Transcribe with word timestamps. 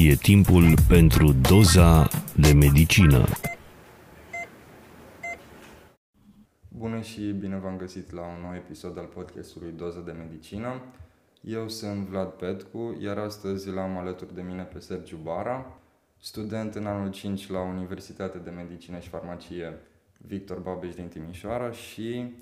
E 0.00 0.14
timpul 0.14 0.64
pentru 0.88 1.32
doza 1.32 2.08
de 2.36 2.52
medicină. 2.52 3.24
Bună 6.68 7.00
și 7.00 7.20
bine 7.20 7.56
v-am 7.56 7.76
găsit 7.76 8.12
la 8.12 8.20
un 8.20 8.40
nou 8.42 8.54
episod 8.54 8.98
al 8.98 9.04
podcastului 9.04 9.72
Doza 9.76 10.00
de 10.00 10.12
Medicină. 10.12 10.82
Eu 11.40 11.68
sunt 11.68 12.06
Vlad 12.06 12.28
Petcu, 12.28 12.96
iar 13.00 13.18
astăzi 13.18 13.70
l-am 13.70 13.96
alături 13.96 14.34
de 14.34 14.42
mine 14.42 14.62
pe 14.62 14.78
Sergiu 14.78 15.16
Bara, 15.22 15.78
student 16.20 16.74
în 16.74 16.86
anul 16.86 17.10
5 17.10 17.48
la 17.48 17.60
Universitatea 17.60 18.40
de 18.40 18.50
Medicină 18.50 18.98
și 18.98 19.08
Farmacie 19.08 19.78
Victor 20.18 20.58
Babeș 20.58 20.94
din 20.94 21.08
Timișoara 21.08 21.70
și 21.70 22.34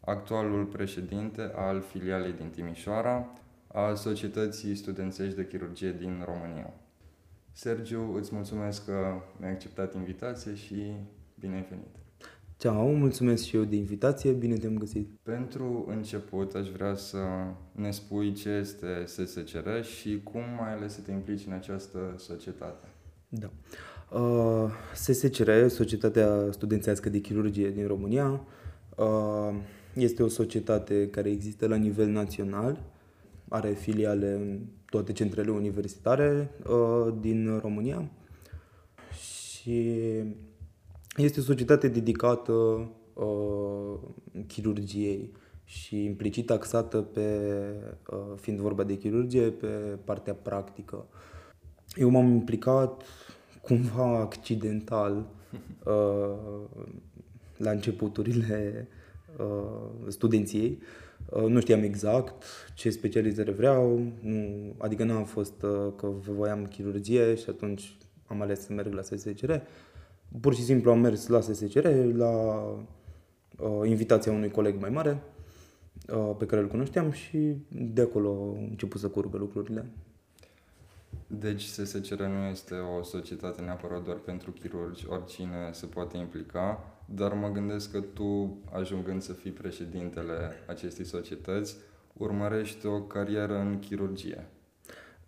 actualul 0.00 0.64
președinte 0.64 1.52
al 1.54 1.80
filialei 1.80 2.32
din 2.32 2.48
Timișoara 2.48 3.26
a 3.66 3.94
Societății 3.94 4.74
Studențești 4.74 5.36
de 5.36 5.46
Chirurgie 5.46 5.92
din 5.92 6.22
România. 6.24 6.72
Sergiu, 7.60 8.14
îți 8.16 8.34
mulțumesc 8.34 8.84
că 8.84 8.92
mi-ai 9.38 9.50
acceptat 9.50 9.94
invitație 9.94 10.54
și 10.54 10.92
bine 11.40 11.54
ai 11.54 11.66
venit! 11.68 11.94
Ceau, 12.56 12.94
mulțumesc 12.94 13.44
și 13.44 13.56
eu 13.56 13.64
de 13.64 13.76
invitație, 13.76 14.32
bine 14.32 14.56
te-am 14.56 14.78
găsit. 14.78 15.08
Pentru 15.22 15.86
început 15.88 16.54
aș 16.54 16.68
vrea 16.68 16.94
să 16.94 17.18
ne 17.72 17.90
spui 17.90 18.32
ce 18.32 18.48
este 18.48 19.04
SSCR 19.06 19.82
și 19.82 20.20
cum 20.22 20.40
mai 20.58 20.72
ales 20.72 20.94
să 20.94 21.00
te 21.00 21.10
implici 21.10 21.46
în 21.46 21.52
această 21.52 22.14
societate. 22.16 22.86
Da. 23.28 23.50
Uh, 24.18 24.70
SSCR, 24.94 25.66
Societatea 25.66 26.48
Studențească 26.50 27.08
de 27.08 27.18
Chirurgie 27.18 27.70
din 27.70 27.86
România, 27.86 28.40
uh, 28.96 29.54
este 29.94 30.22
o 30.22 30.28
societate 30.28 31.08
care 31.08 31.30
există 31.30 31.66
la 31.66 31.76
nivel 31.76 32.08
național, 32.08 32.82
are 33.48 33.70
filiale 33.70 34.32
în 34.32 34.58
toate 34.90 35.12
centrele 35.12 35.50
universitare 35.50 36.50
uh, 36.66 37.14
din 37.20 37.58
România 37.58 38.10
și 39.20 39.96
este 41.16 41.40
o 41.40 41.42
societate 41.42 41.88
dedicată 41.88 42.52
uh, 43.14 43.98
chirurgiei 44.46 45.32
și 45.64 46.04
implicit 46.04 46.50
axată 46.50 47.00
pe, 47.00 47.50
uh, 48.10 48.18
fiind 48.36 48.58
vorba 48.58 48.84
de 48.84 48.96
chirurgie, 48.96 49.50
pe 49.50 49.66
partea 50.04 50.34
practică. 50.34 51.06
Eu 51.94 52.08
m-am 52.08 52.26
implicat 52.26 53.02
cumva 53.62 54.18
accidental 54.18 55.14
uh, 55.84 56.64
la 57.56 57.70
începuturile 57.70 58.88
uh, 59.38 60.08
studenției. 60.08 60.78
Uh, 60.80 61.07
nu 61.36 61.60
știam 61.60 61.82
exact 61.82 62.44
ce 62.74 62.90
specializare 62.90 63.50
vreau, 63.50 64.00
nu, 64.20 64.74
adică 64.78 65.04
n-am 65.04 65.24
fost 65.24 65.62
uh, 65.62 65.92
că 65.96 66.06
voiam 66.06 66.66
chirurgie 66.66 67.34
și 67.34 67.44
atunci 67.48 67.96
am 68.26 68.40
ales 68.40 68.60
să 68.60 68.72
merg 68.72 68.92
la 68.92 69.02
SSCR. 69.02 69.54
Pur 70.40 70.54
și 70.54 70.62
simplu 70.62 70.90
am 70.90 71.00
mers 71.00 71.26
la 71.26 71.40
SSCR, 71.40 71.88
la 72.14 72.62
uh, 73.58 73.88
invitația 73.88 74.32
unui 74.32 74.50
coleg 74.50 74.80
mai 74.80 74.90
mare 74.90 75.22
uh, 76.08 76.34
pe 76.38 76.46
care 76.46 76.60
îl 76.60 76.68
cunoșteam 76.68 77.10
și 77.10 77.56
de 77.68 78.00
acolo 78.00 78.28
au 78.28 78.66
început 78.70 79.00
să 79.00 79.08
curgă 79.08 79.36
lucrurile. 79.36 79.86
Deci 81.26 81.62
SSCR 81.62 82.22
nu 82.22 82.46
este 82.50 82.74
o 82.74 83.02
societate 83.02 83.62
neapărat 83.62 84.04
doar 84.04 84.16
pentru 84.16 84.50
chirurgi, 84.50 85.06
oricine 85.08 85.70
se 85.72 85.86
poate 85.86 86.16
implica, 86.16 86.97
dar 87.14 87.32
mă 87.32 87.48
gândesc 87.48 87.90
că 87.90 88.00
tu, 88.00 88.58
ajungând 88.72 89.22
să 89.22 89.32
fii 89.32 89.50
președintele 89.50 90.50
acestei 90.66 91.04
societăți, 91.04 91.76
urmărești 92.12 92.86
o 92.86 93.00
carieră 93.00 93.58
în 93.58 93.78
chirurgie. 93.78 94.46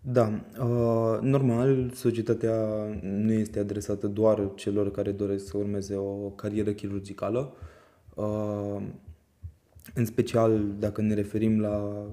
Da, 0.01 0.43
uh, 0.59 1.19
normal, 1.21 1.91
societatea 1.93 2.65
nu 3.01 3.31
este 3.31 3.59
adresată 3.59 4.07
doar 4.07 4.51
celor 4.55 4.91
care 4.91 5.11
doresc 5.11 5.45
să 5.45 5.57
urmeze 5.57 5.95
o 5.95 6.29
carieră 6.29 6.71
chirurgicală. 6.71 7.53
Uh, 8.15 8.81
în 9.93 10.05
special, 10.05 10.65
dacă 10.79 11.01
ne 11.01 11.13
referim 11.13 11.59
la 11.59 12.05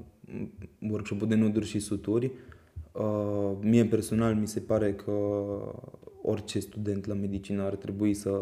workshop 0.91 1.23
de 1.23 1.35
noduri 1.35 1.67
și 1.67 1.79
suturi, 1.79 2.31
uh, 2.93 3.53
mie 3.61 3.85
personal 3.85 4.35
mi 4.35 4.49
se 4.49 4.61
pare 4.61 4.95
că 4.95 5.13
orice 6.29 6.59
student 6.59 7.07
la 7.07 7.15
medicină 7.15 7.63
ar 7.63 7.75
trebui 7.75 8.15
să, 8.15 8.41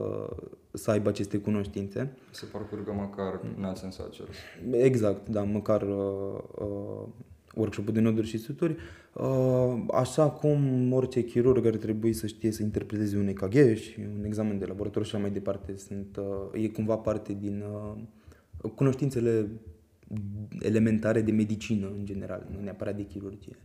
să 0.72 0.90
aibă 0.90 1.08
aceste 1.08 1.38
cunoștințe. 1.38 2.12
Să 2.30 2.44
parcurgă 2.46 2.92
măcar 2.92 3.40
Nuts 3.58 3.80
Satchels. 3.80 4.36
Exact, 4.70 5.28
da, 5.28 5.42
măcar 5.42 5.82
uh, 5.82 6.38
uh, 6.58 7.06
workshop 7.54 7.90
de 7.90 8.00
noduri 8.00 8.26
și 8.26 8.38
suturi. 8.38 8.76
Uh, 9.12 9.84
așa 9.92 10.30
cum 10.30 10.92
orice 10.92 11.24
chirurg 11.24 11.66
ar 11.66 11.76
trebui 11.76 12.12
să 12.12 12.26
știe 12.26 12.50
să 12.50 12.62
interpreteze 12.62 13.16
un 13.16 13.26
EKG 13.26 13.74
și 13.76 14.00
un 14.18 14.24
examen 14.24 14.58
de 14.58 14.64
laborator 14.64 15.04
și 15.04 15.14
așa 15.14 15.22
mai 15.22 15.32
departe. 15.32 15.76
Sunt, 15.76 16.16
uh, 16.16 16.62
e 16.62 16.68
cumva 16.68 16.96
parte 16.96 17.36
din 17.40 17.64
uh, 18.62 18.70
cunoștințele 18.74 19.50
elementare 20.60 21.20
de 21.20 21.32
medicină 21.32 21.92
în 21.98 22.04
general, 22.04 22.46
nu 22.56 22.62
neapărat 22.62 22.96
de 22.96 23.02
chirurgie. 23.02 23.56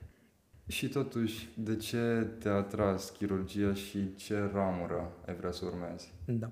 Și 0.71 0.87
totuși, 0.87 1.49
de 1.57 1.75
ce 1.75 2.27
te-a 2.39 2.55
atras 2.55 3.09
chirurgia 3.09 3.73
și 3.73 4.15
ce 4.15 4.49
ramură 4.53 5.11
ai 5.27 5.35
vrea 5.35 5.51
să 5.51 5.65
urmezi? 5.65 6.13
Da. 6.25 6.51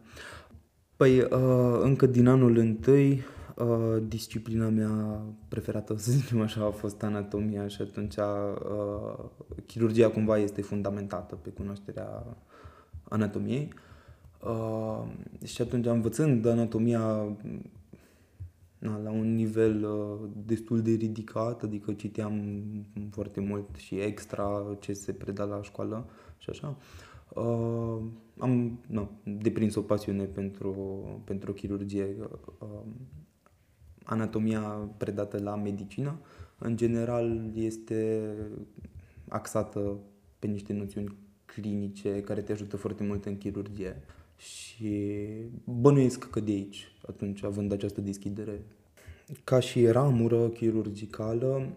Păi, 0.96 1.20
uh, 1.20 1.80
încă 1.82 2.06
din 2.06 2.28
anul 2.28 2.58
întâi, 2.58 3.24
uh, 3.56 4.04
disciplina 4.08 4.70
mea 4.70 5.22
preferată, 5.48 5.98
să 5.98 6.12
zicem 6.12 6.42
așa, 6.42 6.66
a 6.66 6.70
fost 6.70 7.04
anatomia 7.04 7.68
și 7.68 7.82
atunci 7.82 8.16
uh, 8.16 9.26
chirurgia 9.66 10.10
cumva 10.10 10.38
este 10.38 10.62
fundamentată 10.62 11.36
pe 11.36 11.50
cunoașterea 11.50 12.38
anatomiei. 13.04 13.74
Uh, 14.44 15.04
și 15.44 15.62
atunci, 15.62 15.86
învățând 15.86 16.46
anatomia 16.46 17.38
na, 18.80 18.98
la 18.98 19.12
un 19.12 19.36
nivel 19.36 19.84
uh, 19.84 20.30
destul 20.46 20.82
de 20.82 20.92
ridicat, 20.92 21.64
adică 21.64 21.94
citeam 21.94 22.64
foarte 23.12 23.40
mult 23.40 23.76
și 23.76 23.96
extra 23.96 24.78
ce 24.80 24.94
se 24.94 25.12
preda 25.14 25.44
la 25.44 25.62
școală 25.62 26.10
și 26.38 26.50
așa. 26.50 26.78
Uh, 27.34 28.02
am 28.38 28.80
na, 28.88 29.12
deprins 29.24 29.76
o 29.76 29.82
pasiune 29.82 30.24
pentru, 30.24 30.74
pentru 31.24 31.54
chirurgie. 31.54 32.16
Uh, 32.60 32.68
anatomia 34.04 34.62
predată 34.98 35.40
la 35.42 35.56
medicină, 35.56 36.20
în 36.58 36.78
general, 36.78 37.52
este 37.54 38.34
axată 39.28 40.00
pe 40.40 40.48
niște 40.48 40.74
noțiuni 40.74 41.18
clinice 41.46 42.22
care 42.22 42.42
te 42.42 42.52
ajută 42.52 42.78
foarte 42.78 43.04
mult 43.04 43.26
în 43.26 43.38
chirurgie. 43.38 44.02
Și 44.40 45.22
bănuiesc 45.64 46.30
că 46.30 46.40
de 46.40 46.52
aici, 46.52 46.92
atunci, 47.08 47.44
având 47.44 47.72
această 47.72 48.02
deschidere. 48.02 48.62
Ca 49.44 49.60
și 49.60 49.88
ramură 49.88 50.48
chirurgicală, 50.48 51.70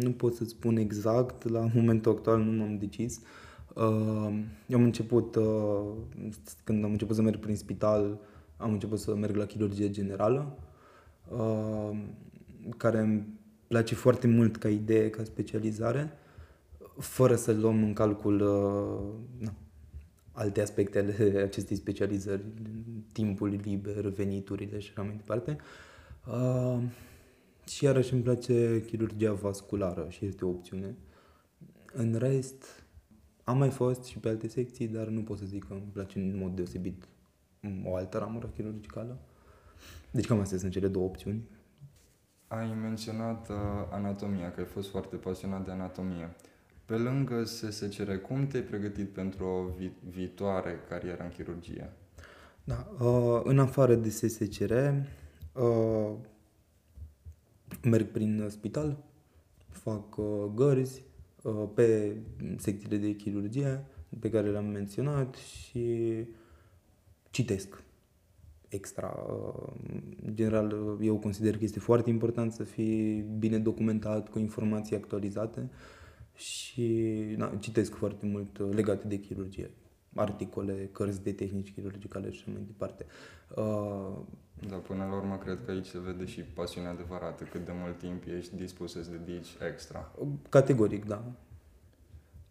nu 0.00 0.12
pot 0.12 0.34
să 0.34 0.44
spun 0.44 0.76
exact, 0.76 1.48
la 1.48 1.68
momentul 1.74 2.12
actual 2.12 2.40
nu 2.40 2.50
m-am 2.50 2.78
decis. 2.78 3.20
Uh, 3.74 4.38
eu 4.66 4.78
am 4.78 4.84
început, 4.84 5.34
uh, 5.34 5.82
când 6.64 6.84
am 6.84 6.90
început 6.90 7.16
să 7.16 7.22
merg 7.22 7.38
prin 7.38 7.56
spital, 7.56 8.20
am 8.56 8.72
început 8.72 8.98
să 8.98 9.14
merg 9.14 9.36
la 9.36 9.44
chirurgie 9.44 9.90
generală, 9.90 10.58
uh, 11.28 11.98
care 12.76 12.98
îmi 12.98 13.26
place 13.66 13.94
foarte 13.94 14.26
mult 14.26 14.56
ca 14.56 14.68
idee, 14.68 15.10
ca 15.10 15.24
specializare, 15.24 16.12
fără 16.98 17.34
să 17.34 17.52
luăm 17.52 17.82
în 17.82 17.92
calcul 17.92 18.36
na, 19.38 19.54
alte 20.36 20.60
aspecte 20.60 20.98
ale 20.98 21.42
acestei 21.48 21.76
specializări, 21.76 22.42
timpul 23.12 23.48
liber, 23.48 24.08
veniturile 24.08 24.78
și 24.78 24.90
așa 24.90 25.02
mai 25.02 25.16
departe. 25.16 25.56
Uh, 26.26 26.82
și 27.66 27.84
iarăși 27.84 28.12
îmi 28.12 28.22
place 28.22 28.84
chirurgia 28.86 29.32
vasculară 29.32 30.06
și 30.08 30.24
este 30.24 30.44
o 30.44 30.48
opțiune. 30.48 30.96
În 31.92 32.14
rest, 32.14 32.84
am 33.44 33.58
mai 33.58 33.70
fost 33.70 34.04
și 34.04 34.18
pe 34.18 34.28
alte 34.28 34.48
secții, 34.48 34.88
dar 34.88 35.06
nu 35.06 35.22
pot 35.22 35.38
să 35.38 35.44
zic 35.44 35.64
că 35.64 35.72
îmi 35.72 35.90
place 35.92 36.18
în 36.18 36.38
mod 36.38 36.54
deosebit 36.54 37.08
o 37.84 37.94
altă 37.94 38.18
ramură 38.18 38.46
chirurgicală. 38.46 39.18
Deci 40.10 40.26
cam 40.26 40.40
astea 40.40 40.58
sunt 40.58 40.72
cele 40.72 40.88
două 40.88 41.04
opțiuni. 41.04 41.42
Ai 42.48 42.74
menționat 42.74 43.48
uh, 43.48 43.56
anatomia, 43.90 44.52
că 44.52 44.60
ai 44.60 44.66
fost 44.66 44.90
foarte 44.90 45.16
pasionat 45.16 45.64
de 45.64 45.70
anatomie. 45.70 46.34
Pe 46.86 46.96
lângă 46.96 47.44
SSCR, 47.44 48.12
cum 48.12 48.46
te-ai 48.46 48.62
pregătit 48.62 49.08
pentru 49.08 49.44
o 49.44 49.64
vi- 49.78 49.92
viitoare 50.10 50.80
carieră 50.88 51.22
în 51.22 51.28
chirurgie? 51.28 51.92
Da, 52.64 52.92
uh, 53.00 53.40
în 53.44 53.58
afară 53.58 53.94
de 53.94 54.08
SSCR, 54.08 54.72
uh, 55.52 56.12
merg 57.82 58.06
prin 58.06 58.46
spital, 58.48 59.04
fac 59.68 60.16
uh, 60.16 60.44
gărzi 60.54 61.02
uh, 61.42 61.68
pe 61.74 62.16
secțiile 62.56 62.96
de 62.96 63.14
chirurgie 63.14 63.84
pe 64.20 64.30
care 64.30 64.50
le-am 64.50 64.66
menționat 64.66 65.34
și 65.34 66.04
citesc 67.30 67.82
extra. 68.68 69.26
Uh, 69.28 69.72
în 70.26 70.34
general, 70.34 70.98
eu 71.00 71.18
consider 71.18 71.56
că 71.56 71.64
este 71.64 71.78
foarte 71.78 72.10
important 72.10 72.52
să 72.52 72.64
fii 72.64 73.20
bine 73.38 73.58
documentat 73.58 74.28
cu 74.28 74.38
informații 74.38 74.96
actualizate 74.96 75.70
și 76.36 77.14
na, 77.36 77.56
citesc 77.60 77.94
foarte 77.94 78.26
mult 78.26 78.58
uh, 78.58 78.68
legate 78.74 79.06
de 79.06 79.16
chirurgie. 79.18 79.70
Articole, 80.14 80.88
cărți 80.92 81.22
de 81.22 81.32
tehnici 81.32 81.72
chirurgicale 81.72 82.30
și 82.30 82.42
așa 82.42 82.50
mai 82.52 82.62
departe. 82.66 83.06
Uh, 83.56 84.18
Da, 84.68 84.76
până 84.76 85.04
la 85.04 85.14
urmă 85.14 85.36
cred 85.36 85.58
că 85.64 85.70
aici 85.70 85.86
se 85.86 85.98
vede 85.98 86.24
și 86.24 86.40
pasiunea 86.40 86.90
adevărată, 86.90 87.44
cât 87.44 87.64
de 87.64 87.72
mult 87.74 87.98
timp 87.98 88.22
ești 88.36 88.56
dispus 88.56 88.92
să-ți 88.92 89.10
dedici 89.10 89.48
extra. 89.70 90.12
categoric, 90.48 91.04
da. 91.04 91.24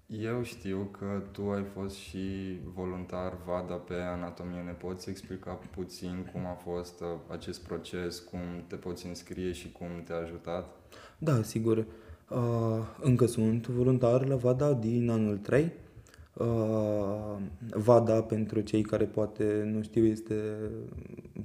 Eu 0.08 0.44
știu 0.44 0.90
că 0.92 1.22
tu 1.32 1.50
ai 1.52 1.64
fost 1.64 1.96
și 1.96 2.58
voluntar 2.74 3.38
VADA 3.46 3.74
pe 3.76 3.94
anatomie. 3.94 4.62
Ne 4.62 4.72
poți 4.72 5.10
explica 5.10 5.52
puțin 5.52 6.30
cum 6.32 6.46
a 6.46 6.54
fost 6.54 7.02
uh, 7.02 7.08
acest 7.28 7.64
proces, 7.64 8.20
cum 8.20 8.40
te 8.68 8.76
poți 8.76 9.06
înscrie 9.06 9.52
și 9.52 9.72
cum 9.72 9.88
te-a 10.04 10.16
ajutat? 10.16 10.76
Da, 11.18 11.42
sigur. 11.42 11.86
Uh, 12.30 12.38
încă 13.02 13.26
sunt 13.26 13.68
voluntar 13.68 14.28
la 14.28 14.36
VADA 14.36 14.74
din 14.74 15.10
anul 15.10 15.38
3. 15.38 15.72
Uh, 16.34 16.46
VADA, 17.70 18.22
pentru 18.22 18.60
cei 18.60 18.82
care 18.82 19.06
poate 19.06 19.70
nu 19.74 19.82
știu, 19.82 20.06
este 20.06 20.36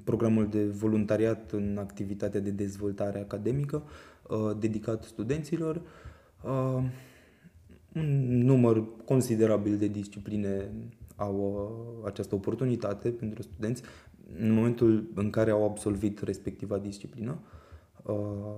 programul 0.05 0.49
de 0.49 0.65
voluntariat 0.65 1.51
în 1.51 1.77
activitatea 1.81 2.41
de 2.41 2.51
dezvoltare 2.51 3.19
academică 3.19 3.83
uh, 4.29 4.57
dedicat 4.59 5.03
studenților. 5.03 5.81
Uh, 6.45 6.83
un 7.95 8.39
număr 8.45 8.85
considerabil 9.05 9.77
de 9.77 9.87
discipline 9.87 10.71
au 11.17 11.37
uh, 12.03 12.07
această 12.07 12.35
oportunitate 12.35 13.09
pentru 13.11 13.43
studenți 13.43 13.83
în 14.39 14.51
momentul 14.53 15.11
în 15.15 15.31
care 15.31 15.51
au 15.51 15.65
absolvit 15.65 16.21
respectiva 16.23 16.79
disciplină. 16.79 17.39
Uh, 18.03 18.57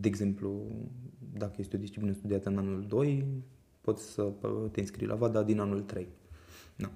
De 0.00 0.08
exemplu, 0.08 0.62
dacă 1.32 1.54
este 1.56 1.76
o 1.76 1.78
disciplină 1.78 2.12
studiată 2.12 2.48
în 2.48 2.58
anul 2.58 2.84
2, 2.88 3.26
poți 3.80 4.04
să 4.04 4.22
uh, 4.22 4.70
te 4.70 4.80
înscrii 4.80 5.06
la 5.06 5.14
VADA 5.14 5.42
din 5.42 5.60
anul 5.60 5.80
3. 5.80 6.08
Da. 6.76 6.90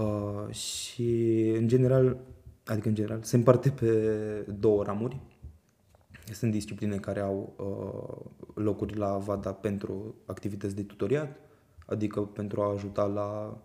Uh, 0.00 0.54
și 0.54 1.48
în 1.56 1.68
general, 1.68 2.16
adică 2.64 2.88
în 2.88 2.94
general, 2.94 3.22
se 3.22 3.36
împarte 3.36 3.70
pe 3.70 3.90
două 4.58 4.82
ramuri. 4.82 5.20
Sunt 6.32 6.52
discipline 6.52 6.96
care 6.96 7.20
au 7.20 7.54
uh, 7.56 8.30
locuri 8.54 8.96
la 8.96 9.18
VADA 9.18 9.52
pentru 9.52 10.14
activități 10.26 10.74
de 10.74 10.82
tutoriat, 10.82 11.36
adică 11.86 12.20
pentru 12.20 12.60
a 12.60 12.72
ajuta 12.72 13.04
la 13.04 13.60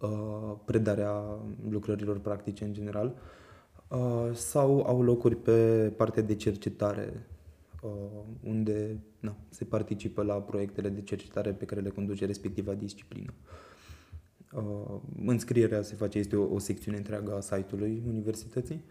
uh, 0.00 0.56
predarea 0.64 1.22
lucrărilor 1.68 2.18
practice 2.18 2.64
în 2.64 2.72
general, 2.72 3.14
uh, 3.88 4.30
sau 4.32 4.82
au 4.86 5.02
locuri 5.02 5.36
pe 5.36 5.88
partea 5.96 6.22
de 6.22 6.34
cercetare, 6.34 7.12
uh, 7.14 7.33
unde 8.40 8.98
na, 9.20 9.36
se 9.48 9.64
participă 9.64 10.22
la 10.22 10.34
proiectele 10.34 10.88
de 10.88 11.02
cercetare 11.02 11.52
pe 11.52 11.64
care 11.64 11.80
le 11.80 11.88
conduce 11.88 12.26
respectiva 12.26 12.74
disciplină. 12.74 13.32
Uh, 14.52 15.00
înscrierea 15.26 15.82
se 15.82 15.94
face, 15.94 16.18
este 16.18 16.36
o, 16.36 16.54
o 16.54 16.58
secțiune 16.58 16.96
întreagă 16.96 17.36
a 17.36 17.40
site-ului 17.40 18.02
universității, 18.06 18.84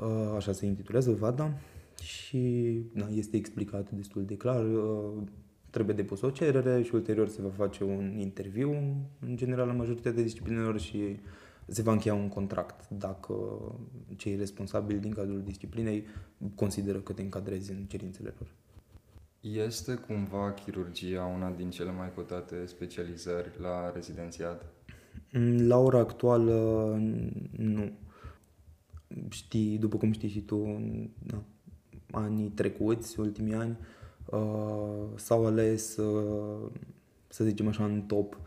uh, 0.00 0.32
așa 0.36 0.52
se 0.52 0.66
intitulează 0.66 1.10
VADA 1.10 1.58
și 2.02 2.80
na, 2.92 3.08
este 3.14 3.36
explicat 3.36 3.90
destul 3.90 4.24
de 4.24 4.36
clar. 4.36 4.64
Uh, 4.64 5.22
trebuie 5.70 5.94
depus 5.94 6.20
o 6.20 6.30
cerere 6.30 6.82
și 6.82 6.94
ulterior 6.94 7.28
se 7.28 7.42
va 7.42 7.48
face 7.48 7.84
un 7.84 8.18
interviu, 8.18 8.70
în 9.20 9.36
general, 9.36 9.66
la 9.66 9.72
majoritatea 9.72 10.22
disciplinelor 10.22 10.80
și 10.80 11.16
se 11.66 11.82
va 11.82 11.92
încheia 11.92 12.14
un 12.14 12.28
contract 12.28 12.88
dacă 12.88 13.34
cei 14.16 14.36
responsabili 14.36 15.00
din 15.00 15.12
cadrul 15.12 15.42
disciplinei 15.42 16.06
consideră 16.54 16.98
că 16.98 17.12
te 17.12 17.22
încadrezi 17.22 17.70
în 17.70 17.84
cerințele 17.84 18.34
lor. 18.38 18.48
Este 19.40 19.94
cumva 19.94 20.52
chirurgia 20.52 21.24
una 21.24 21.50
din 21.50 21.70
cele 21.70 21.90
mai 21.90 22.14
cotate 22.14 22.66
specializări 22.66 23.50
la 23.60 23.92
rezidențiat? 23.92 24.64
Mm, 25.32 25.66
La 25.66 25.78
ora 25.78 25.98
actuală, 25.98 26.52
nu. 27.56 27.90
Știi, 29.28 29.78
după 29.78 29.96
cum 29.96 30.12
știi 30.12 30.28
și 30.28 30.40
tu, 30.40 30.56
în 30.56 31.10
na, 31.26 31.42
anii 32.10 32.48
trecuți, 32.48 33.20
ultimii 33.20 33.54
ani, 33.54 33.78
uh, 34.24 35.04
s-au 35.14 35.46
ales, 35.46 35.96
uh, 35.96 36.70
să 37.28 37.44
zicem 37.44 37.68
așa, 37.68 37.84
în 37.84 38.02
top 38.02 38.34
uh, 38.34 38.45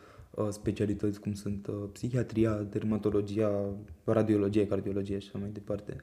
specialități 0.49 1.19
cum 1.19 1.33
sunt 1.33 1.67
uh, 1.67 1.75
psihiatria, 1.91 2.53
dermatologia, 2.53 3.65
radiologie, 4.03 4.67
cardiologie 4.67 5.19
și 5.19 5.27
așa 5.27 5.39
mai 5.39 5.49
departe. 5.49 5.95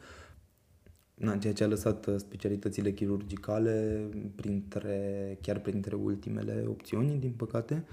Na, 1.14 1.36
ceea 1.36 1.52
ce 1.52 1.64
a 1.64 1.66
lăsat 1.66 2.06
uh, 2.06 2.14
specialitățile 2.18 2.92
chirurgicale 2.92 4.08
printre, 4.34 5.38
chiar 5.40 5.58
printre 5.58 5.96
ultimele 5.96 6.64
opțiuni, 6.68 7.18
din 7.18 7.32
păcate. 7.36 7.84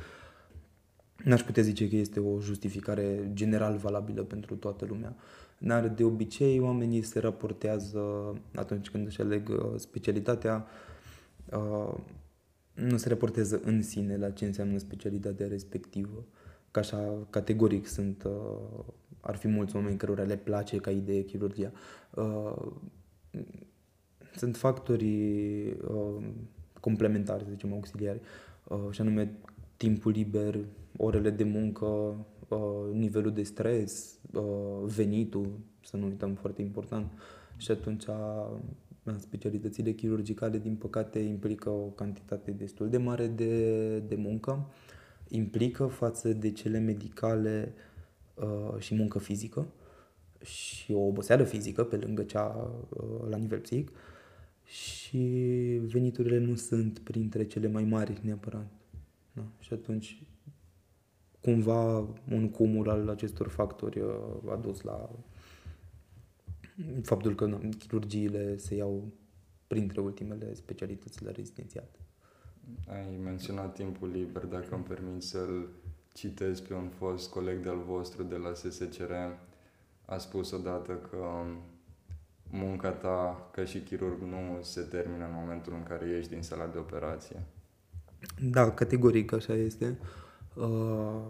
N-aș 1.24 1.42
putea 1.42 1.64
zice 1.64 1.90
că 1.90 1.96
este 1.96 2.20
o 2.20 2.40
justificare 2.40 3.30
general 3.34 3.78
valabilă 3.78 4.24
pentru 4.24 4.56
toată 4.56 4.86
lumea. 4.86 5.16
Dar 5.58 5.88
de 5.88 6.04
obicei 6.04 6.60
oamenii 6.60 7.02
se 7.02 7.20
raportează 7.20 8.34
atunci 8.56 8.90
când 8.90 9.08
își 9.08 9.22
aleg 9.22 9.50
uh, 9.50 9.74
specialitatea, 9.76 10.66
uh, 11.52 11.94
nu 12.74 12.98
se 12.98 13.10
raportează 13.10 13.62
în 13.64 13.82
sine 13.82 14.18
la 14.18 14.30
ce 14.30 14.46
înseamnă 14.46 14.78
specialitatea 14.78 15.48
respectivă. 15.48 16.26
Ca 16.72 16.80
așa, 16.80 17.28
categoric 17.30 17.88
sunt, 17.88 18.24
uh, 18.24 18.84
ar 19.22 19.36
fi 19.36 19.48
mulți 19.48 19.76
oameni 19.76 19.98
cărora 19.98 20.24
le 20.24 20.38
place 20.38 20.78
ca 20.78 20.92
idee 20.92 21.24
chirurgia. 21.24 21.72
Uh, 22.16 22.72
sunt 24.36 24.56
factorii 24.58 25.72
uh, 25.72 26.24
complementari, 26.80 27.44
să 27.44 27.50
zicem, 27.50 27.74
auxiliari, 27.74 28.20
uh, 28.68 28.88
și 28.92 29.02
anume 29.02 29.32
timpul 29.78 30.12
liber, 30.12 30.60
orele 30.98 31.30
de 31.30 31.44
muncă, 31.44 31.86
uh, 32.48 32.94
nivelul 32.94 33.32
de 33.34 33.44
stres, 33.44 34.20
uh, 34.34 34.84
venitul, 34.86 35.60
să 35.84 35.98
nu 35.98 36.06
uităm, 36.06 36.34
foarte 36.34 36.62
important. 36.62 37.12
Și 37.58 37.72
atunci 37.72 38.08
a- 38.08 38.60
specialitățile 39.18 39.92
chirurgicale, 39.92 40.58
din 40.58 40.76
păcate, 40.76 41.20
implică 41.20 41.70
o 41.70 41.86
cantitate 41.86 42.52
destul 42.52 42.90
de 42.90 42.98
mare 42.98 43.28
de, 43.28 44.00
de 44.00 44.16
muncă, 44.16 44.68
implică 45.28 45.86
față 45.86 46.34
de 46.34 46.52
cele 46.52 46.80
medicale 46.80 47.74
uh, 48.34 48.80
și 48.80 48.96
muncă 48.96 49.20
fizică 49.20 49.68
și 50.44 50.92
o 50.92 51.00
oboseală 51.00 51.44
fizică 51.44 51.84
pe 51.84 51.96
lângă 51.96 52.24
cea 52.24 52.72
uh, 52.90 53.30
la 53.30 53.38
nivel 53.38 53.60
psihic 53.60 53.92
și 54.64 55.18
veniturile 55.84 56.38
nu 56.38 56.56
sunt 56.56 57.00
printre 57.00 57.46
cele 57.46 57.68
mai 57.68 57.84
mari 57.84 58.20
neapărat. 58.22 58.68
Da? 59.34 59.44
Și 59.60 59.74
atunci 59.74 60.24
cumva 61.42 61.98
un 62.32 62.50
cumul 62.50 62.90
al 62.90 63.10
acestor 63.10 63.48
factori 63.48 64.00
uh, 64.00 64.52
a 64.52 64.56
dus 64.56 64.82
la 64.82 65.10
faptul 67.02 67.36
că 67.36 67.46
na, 67.46 67.60
chirurgiile 67.78 68.58
se 68.58 68.76
iau 68.76 69.12
printre 69.68 70.02
ultimele 70.02 70.54
specialități 70.54 71.24
la 71.24 71.32
rezidențiat. 71.32 72.00
Ai 72.88 73.20
menționat 73.24 73.74
timpul 73.74 74.10
liber, 74.10 74.46
dacă 74.46 74.76
îmi 74.76 74.84
permiți 74.84 75.28
să-l 75.28 75.70
citez 76.14 76.60
pe 76.60 76.74
un 76.74 76.90
fost 76.90 77.30
coleg 77.30 77.64
de-al 77.64 77.84
vostru 77.88 78.24
de 78.24 78.36
la 78.36 78.54
SSCR. 78.54 79.12
A 80.06 80.18
spus 80.18 80.52
odată 80.52 80.94
că 80.94 81.26
munca 82.50 82.92
ta 82.92 83.50
ca 83.52 83.66
și 83.66 83.80
chirurg 83.80 84.22
nu 84.22 84.62
se 84.62 84.82
termină 84.82 85.26
în 85.26 85.34
momentul 85.34 85.74
în 85.74 85.84
care 85.84 86.08
ieși 86.08 86.30
din 86.30 86.42
sala 86.42 86.68
de 86.68 86.78
operație. 86.78 87.44
Da, 88.42 88.72
categoric 88.72 89.32
așa 89.32 89.54
este. 89.54 89.98
Uh, 90.56 91.22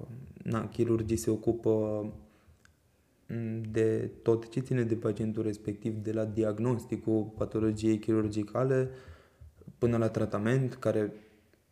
na, 0.43 0.67
chirurgii 0.67 1.17
se 1.17 1.29
ocupă 1.29 2.01
mm, 2.03 2.13
de 3.71 4.11
tot 4.21 4.49
ce 4.49 4.59
ține 4.59 4.83
de 4.83 4.95
pacientul 4.95 5.43
respectiv, 5.43 5.95
de 5.97 6.11
la 6.11 6.25
diagnosticul 6.25 7.33
patologiei 7.37 7.99
chirurgicale 7.99 8.89
până 9.77 9.97
la 9.97 10.09
tratament, 10.09 10.73
care 10.73 11.13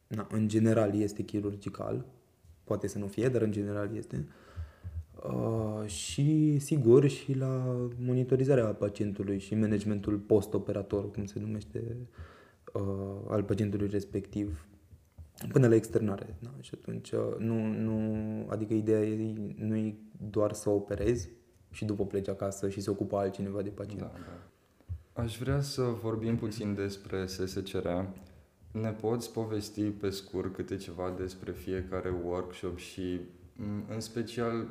na, 0.08 0.28
în 0.32 0.48
general 0.48 0.96
este 0.96 1.24
chirurgical, 1.24 2.06
poate 2.64 2.88
să 2.88 2.98
nu 2.98 3.08
fie, 3.08 3.28
dar 3.28 3.42
în 3.42 3.52
general 3.52 3.96
este. 3.96 4.28
Uh, 5.24 5.88
și 5.88 6.60
sigur 6.60 7.08
și 7.08 7.34
la 7.34 7.80
monitorizarea 8.00 8.66
pacientului 8.66 9.40
și 9.40 9.56
managementul 9.56 10.18
post-operator, 10.18 11.12
cum 11.12 11.26
se 11.26 11.40
numește, 11.40 11.98
uh, 12.74 12.82
al 13.28 13.44
pacientului 13.44 13.88
respectiv, 13.88 14.66
până 15.52 15.68
la 15.68 15.76
externare. 15.76 16.36
Da? 16.40 16.50
Și 16.60 16.72
atunci, 16.74 17.12
uh, 17.12 17.36
nu, 17.38 17.66
nu, 17.66 18.46
adică 18.50 18.74
ideea 18.74 19.02
e, 19.02 19.34
nu 19.56 19.76
e 19.76 19.96
doar 20.30 20.54
să 20.54 20.70
operezi 20.70 21.30
și 21.72 21.86
după 21.86 22.06
pleci 22.06 22.28
acasă 22.28 22.70
și 22.70 22.82
se 22.82 22.90
ocupă 22.90 23.18
altcineva 23.18 23.62
de 23.62 23.70
pacient. 23.70 24.02
Da, 24.02 24.12
da. 24.14 25.22
Aș 25.22 25.38
vrea 25.38 25.62
să 25.62 25.82
vorbim 25.82 26.38
puțin 26.38 26.76
despre 26.76 27.26
SSCR. 27.26 27.88
Ne 28.72 28.90
poți 28.90 29.32
povesti 29.32 29.84
pe 29.84 30.10
scurt 30.10 30.54
câte 30.54 30.76
ceva 30.76 31.14
despre 31.18 31.52
fiecare 31.52 32.14
workshop 32.24 32.78
și 32.78 33.20
m, 33.56 33.84
în 33.90 34.00
special 34.00 34.68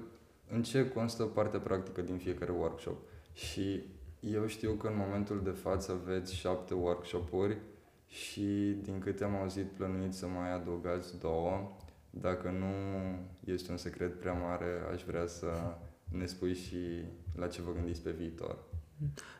în 0.53 0.63
ce 0.63 0.89
constă 0.89 1.25
partea 1.25 1.61
practică 1.61 2.01
din 2.01 2.17
fiecare 2.17 2.53
workshop? 2.53 2.97
Și 3.33 3.83
eu 4.21 4.47
știu 4.47 4.73
că 4.73 4.87
în 4.87 4.97
momentul 4.97 5.41
de 5.43 5.51
față 5.51 5.93
aveți 5.93 6.35
șapte 6.35 6.75
workshopuri 6.75 7.57
și 8.07 8.77
din 8.83 8.99
câte 8.99 9.25
am 9.25 9.37
auzit 9.37 9.67
plănuiți 9.67 10.19
să 10.19 10.27
mai 10.27 10.53
adăugați 10.53 11.19
două. 11.19 11.77
Dacă 12.11 12.51
nu 12.51 12.75
este 13.53 13.71
un 13.71 13.77
secret 13.77 14.21
prea 14.21 14.33
mare, 14.33 14.67
aș 14.93 15.03
vrea 15.03 15.27
să 15.27 15.47
ne 16.19 16.27
spui 16.27 16.55
și 16.55 16.77
la 17.37 17.47
ce 17.47 17.63
vă 17.63 17.73
gândiți 17.73 18.03
pe 18.03 18.11
viitor. 18.11 18.59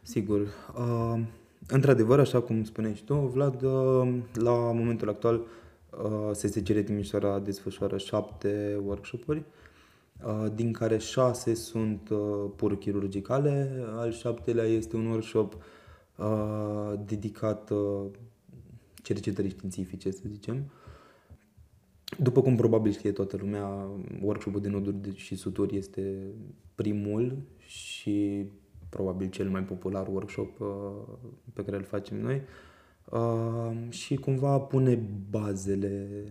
Sigur. 0.03 0.41
Uh, 0.41 1.23
într-adevăr, 1.69 2.19
așa 2.19 2.41
cum 2.41 2.65
spuneai 2.65 2.95
și 2.95 3.05
tu, 3.05 3.15
Vlad, 3.15 3.63
uh, 3.63 4.19
la 4.35 4.51
momentul 4.51 5.09
actual 5.09 5.41
uh, 5.41 6.31
SSGR 6.33 6.79
Timișoara 6.79 7.39
desfășoară 7.39 7.99
șapte 7.99 8.81
workshop-uri, 8.85 9.43
uh, 10.25 10.47
din 10.55 10.73
care 10.73 10.99
șase 10.99 11.55
sunt 11.55 12.09
uh, 12.09 12.51
pur 12.57 12.79
chirurgicale, 12.79 13.85
al 13.97 14.13
șaptelea 14.13 14.65
este 14.65 14.97
un 14.97 15.07
workshop 15.07 15.57
uh, 16.17 16.93
dedicat 17.07 17.71
uh, 17.71 18.07
cercetării 19.03 19.51
științifice, 19.51 20.11
să 20.11 20.23
zicem. 20.31 20.71
După 22.19 22.43
cum 22.43 22.57
probabil 22.57 22.93
știe 22.93 23.13
toată 23.13 23.37
lumea, 23.37 23.89
workshopul 24.23 24.61
de 24.61 24.69
noduri 24.69 25.17
și 25.17 25.35
suturi 25.35 25.77
este 25.77 26.35
primul 26.75 27.37
și 27.59 28.47
probabil 28.89 29.29
cel 29.29 29.49
mai 29.49 29.63
popular 29.63 30.09
workshop 30.09 30.61
uh, 30.61 30.69
pe 31.53 31.65
care 31.65 31.77
îl 31.77 31.83
facem 31.83 32.21
noi. 32.21 32.43
Uh, 33.11 33.77
și 33.89 34.17
cumva 34.17 34.59
pune 34.59 35.03
bazele 35.31 36.25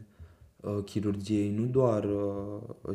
uh, 0.62 0.84
chirurgiei, 0.86 1.50
nu 1.50 1.66
doar 1.66 2.08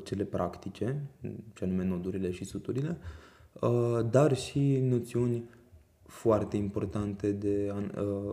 cele 0.02 0.24
practice, 0.24 1.06
ce 1.54 1.64
anume 1.64 1.84
nodurile 1.84 2.30
și 2.30 2.44
suturile, 2.44 2.98
dar 4.10 4.36
și 4.36 4.78
noțiuni 4.80 5.48
foarte 6.02 6.56
importante 6.56 7.32
de 7.32 7.72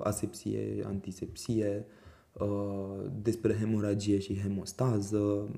asepsie, 0.03 0.83
antisepsie, 0.85 1.85
despre 3.21 3.53
hemoragie 3.53 4.19
și 4.19 4.39
hemostază, 4.39 5.49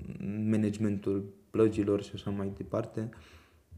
managementul 0.50 1.34
plăgilor 1.50 2.04
și 2.04 2.12
așa 2.14 2.30
mai 2.30 2.52
departe 2.58 3.10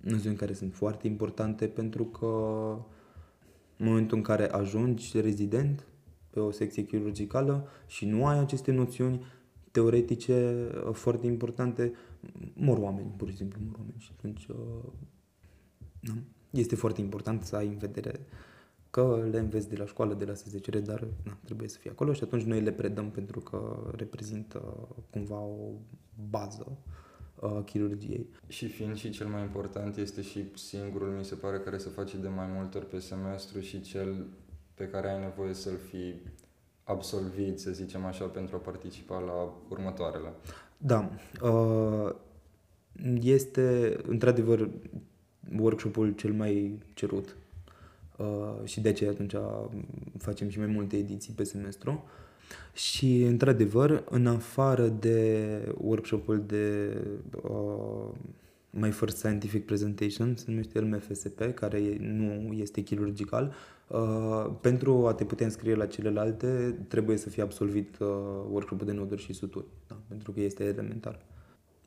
noțiuni 0.02 0.36
care 0.36 0.54
sunt 0.54 0.74
foarte 0.74 1.08
importante 1.08 1.68
pentru 1.68 2.04
că 2.06 2.26
în 3.78 3.86
momentul 3.86 4.18
în 4.18 4.24
care 4.24 4.52
ajungi 4.52 5.22
rezident 5.22 5.86
pe 6.30 6.40
o 6.40 6.52
secție 6.52 6.86
chirurgicală 6.86 7.68
și 7.88 8.06
nu 8.06 8.26
ai 8.26 8.40
aceste 8.40 8.72
noțiuni 8.72 9.26
teoretice 9.72 10.68
uh, 10.88 10.94
foarte 10.94 11.26
importante, 11.26 11.94
mor 12.54 12.78
oameni, 12.78 13.14
pur 13.18 13.30
și 13.30 13.36
simplu 13.36 13.60
mor 13.66 13.76
oameni. 13.78 14.00
Și 14.00 14.12
atunci 14.18 14.48
uh, 14.48 16.14
este 16.50 16.76
foarte 16.76 17.02
important 17.02 17.44
să 17.44 17.56
ai 17.56 17.68
în 17.68 17.78
vedere 17.78 18.20
că 18.96 19.28
le 19.32 19.40
înveți 19.40 19.70
de 19.70 19.76
la 19.76 19.86
școală, 19.86 20.14
de 20.14 20.26
la 20.26 20.34
SZCR, 20.34 20.78
dar 20.78 21.08
na, 21.24 21.38
trebuie 21.44 21.68
să 21.68 21.78
fie 21.78 21.92
acolo 21.92 22.14
și 22.14 22.24
atunci 22.24 22.44
noi 22.44 22.62
le 22.62 22.72
predăm 22.72 23.12
pentru 23.12 23.40
că 23.40 23.92
reprezintă 23.96 24.88
cumva 25.10 25.40
o 25.40 25.72
bază 26.30 26.78
uh, 27.40 27.60
chirurgiei. 27.66 28.30
Și 28.48 28.68
fiind 28.68 28.96
și 28.96 29.10
cel 29.10 29.28
mai 29.28 29.42
important, 29.42 29.98
este 29.98 30.22
și 30.22 30.46
singurul, 30.54 31.08
mi 31.08 31.26
se 31.26 31.36
pare, 31.36 31.58
care 31.58 31.78
se 31.78 31.90
face 31.90 32.18
de 32.18 32.28
mai 32.28 32.46
multe 32.56 32.78
ori 32.78 32.88
pe 32.88 33.00
semestru 33.00 33.60
și 33.60 33.82
cel 33.82 34.26
pe 34.74 34.88
care 34.88 35.10
ai 35.10 35.20
nevoie 35.20 35.54
să-l 35.54 35.78
fi 35.90 36.14
absolvit, 36.84 37.60
să 37.60 37.72
zicem 37.72 38.06
așa, 38.06 38.26
pentru 38.26 38.56
a 38.56 38.60
participa 38.60 39.20
la 39.20 39.54
următoarele. 39.70 40.34
Da. 40.78 41.10
Uh, 41.42 42.16
este, 43.22 43.98
într-adevăr, 44.08 44.70
workshopul 45.58 46.12
cel 46.12 46.34
mai 46.34 46.80
cerut 46.94 47.28
uh, 47.30 47.45
și 48.64 48.82
de 48.82 48.90
aceea 48.90 49.10
atunci 49.10 49.36
facem 50.18 50.50
și 50.50 50.58
mai 50.58 50.68
multe 50.68 50.98
ediții 50.98 51.34
pe 51.34 51.44
semestru. 51.44 52.04
Și, 52.74 53.22
într-adevăr, 53.22 54.04
în 54.10 54.28
afară 54.28 54.88
de 54.88 55.50
workshopul 55.78 56.44
de 56.48 56.98
uh, 57.44 58.10
My 58.70 58.92
First 58.92 59.18
Scientific 59.18 59.66
Presentation, 59.66 60.36
se 60.36 60.46
numește 60.48 60.80
el 60.80 60.86
MFSP, 60.86 61.54
care 61.54 61.98
nu 62.00 62.54
este 62.54 62.82
chirurgical, 62.82 63.54
uh, 63.88 64.52
pentru 64.62 65.08
a 65.08 65.14
te 65.14 65.24
putea 65.26 65.46
înscrie 65.46 65.76
la 65.76 65.86
celelalte, 65.86 66.78
trebuie 66.88 67.18
să 67.18 67.30
fie 67.30 67.44
absolvit 67.44 67.98
uh, 68.00 68.08
workshopul 68.50 68.86
de 68.86 68.92
noduri 68.92 69.22
și 69.22 69.34
suturi, 69.34 69.66
da? 69.88 69.98
pentru 70.08 70.32
că 70.32 70.40
este 70.40 70.64
elementar. 70.64 71.20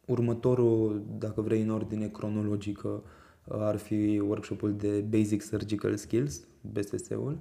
Următorul, 0.06 1.02
dacă 1.18 1.40
vrei 1.40 1.62
în 1.62 1.70
ordine 1.70 2.06
cronologică, 2.06 2.88
uh, 2.88 3.00
ar 3.48 3.76
fi 3.76 4.20
workshopul 4.24 4.76
de 4.76 5.00
Basic 5.00 5.42
Surgical 5.42 5.96
Skills, 5.96 6.46
BSS-ul, 6.60 7.32
uh, 7.32 7.38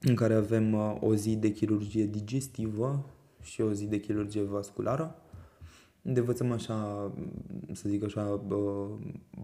în 0.00 0.14
care 0.14 0.34
avem 0.34 0.72
uh, 0.72 0.96
o 1.00 1.14
zi 1.14 1.36
de 1.36 1.52
chirurgie 1.52 2.06
digestivă 2.06 3.04
și 3.42 3.60
o 3.60 3.72
zi 3.72 3.86
de 3.86 4.00
chirurgie 4.00 4.42
vasculară, 4.42 5.14
unde 6.02 6.18
învățăm 6.18 6.52
așa, 6.52 7.10
să 7.72 7.88
zic 7.88 8.04
așa, 8.04 8.40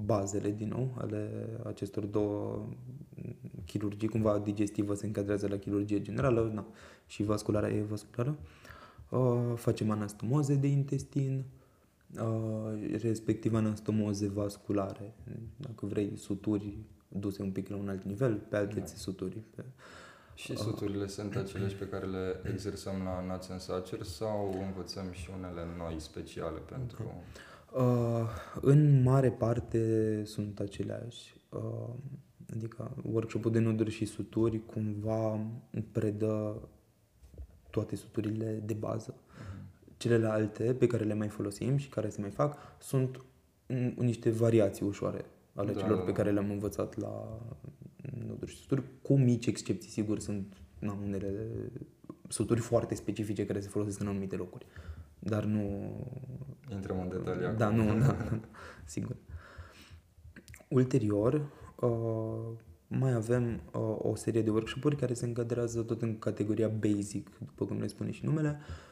bazele 0.05 0.51
din 0.51 0.69
nou 0.69 0.95
ale 0.99 1.31
acestor 1.65 2.05
două 2.05 2.67
chirurgii, 3.67 4.09
cumva 4.09 4.39
digestivă 4.39 4.95
se 4.95 5.07
încadrează 5.07 5.49
la 5.49 5.57
chirurgie 5.57 6.01
generală 6.01 6.51
na, 6.55 6.67
și 7.07 7.23
vasculară 7.23 7.67
e 7.67 7.83
vasculară. 7.83 8.39
Uh, 9.11 9.53
facem 9.55 9.91
anastomoze 9.91 10.55
de 10.55 10.67
intestin, 10.67 11.37
uh, 11.39 11.58
respectiv 13.01 13.55
anastomoze 13.55 14.29
vasculare, 14.29 15.15
dacă 15.57 15.87
vrei 15.87 16.13
suturi 16.17 16.79
duse 17.09 17.43
un 17.43 17.51
pic 17.51 17.69
la 17.69 17.77
un 17.77 17.89
alt 17.89 18.05
nivel, 18.05 18.35
pe 18.35 18.57
alte 18.57 18.81
da. 18.81 18.87
suturi. 18.87 19.43
Pe, 19.55 19.65
și 20.35 20.57
suturile 20.57 21.07
sunt 21.07 21.37
aceleași 21.37 21.75
pe 21.75 21.89
care 21.89 22.07
le 22.07 22.41
exersăm 22.53 22.95
la 23.05 23.25
Nuts 23.33 23.49
and 23.49 23.61
Sacer 23.61 24.03
sau 24.03 24.65
învățăm 24.67 25.13
și 25.13 25.31
unele 25.39 25.63
noi 25.79 26.01
speciale 26.01 26.59
pentru... 26.59 27.23
Uh, 27.77 28.29
în 28.61 29.03
mare 29.03 29.31
parte 29.31 30.23
sunt 30.25 30.61
aceleași. 30.61 31.35
Uh, 31.49 31.89
adică 32.55 32.97
workshopul 33.03 33.51
de 33.51 33.59
noduri 33.59 33.91
și 33.91 34.05
suturi 34.05 34.67
cumva 34.67 35.41
predă 35.93 36.69
toate 37.71 37.97
suturile 37.97 38.63
de 38.65 38.75
bază. 38.75 39.15
Uh-huh. 39.99 40.03
Celelalte 40.03 40.75
pe 40.75 40.87
care 40.87 41.05
le 41.05 41.15
mai 41.15 41.29
folosim 41.29 41.77
și 41.77 41.89
care 41.89 42.09
se 42.09 42.21
mai 42.21 42.31
fac 42.31 42.59
sunt 42.79 43.25
niște 43.97 44.31
variații 44.31 44.87
ușoare 44.87 45.25
ale 45.55 45.73
da, 45.73 45.81
celor 45.81 45.97
da, 45.97 46.03
pe 46.03 46.11
da. 46.11 46.17
care 46.17 46.31
le-am 46.31 46.51
învățat 46.51 46.97
la 46.97 47.41
noduri 48.27 48.51
și 48.51 48.57
suturi, 48.57 48.83
cu 49.03 49.19
mici 49.19 49.47
excepții, 49.47 49.91
sigur, 49.91 50.19
sunt 50.19 50.57
na, 50.79 50.99
unele 51.03 51.33
suturi 52.29 52.61
foarte 52.61 52.95
specifice 52.95 53.47
care 53.47 53.61
se 53.61 53.69
folosesc 53.69 54.01
în 54.01 54.07
anumite 54.07 54.37
locuri. 54.37 54.67
Dar 55.19 55.45
nu... 55.45 55.93
Intrăm 56.71 57.01
în 57.01 57.09
detalii 57.09 57.57
Da, 57.57 57.67
acum. 57.67 57.77
nu, 57.77 57.99
da, 58.01 58.07
da, 58.07 58.41
sigur. 58.85 59.17
Ulterior, 60.69 61.51
uh, 61.81 62.59
mai 62.89 63.13
avem 63.13 63.61
uh, 63.73 63.97
o 63.99 64.15
serie 64.15 64.43
de 64.43 64.51
workshop-uri 64.51 64.97
care 64.97 65.15
se 65.15 65.27
încadrează 65.27 65.83
tot 65.83 66.03
în 66.03 66.19
categoria 66.19 66.69
basic, 66.69 67.31
după 67.39 67.65
cum 67.65 67.77
ne 67.77 67.87
spune 67.87 68.11
și 68.11 68.25
numele, 68.25 68.59
uh, 68.61 68.88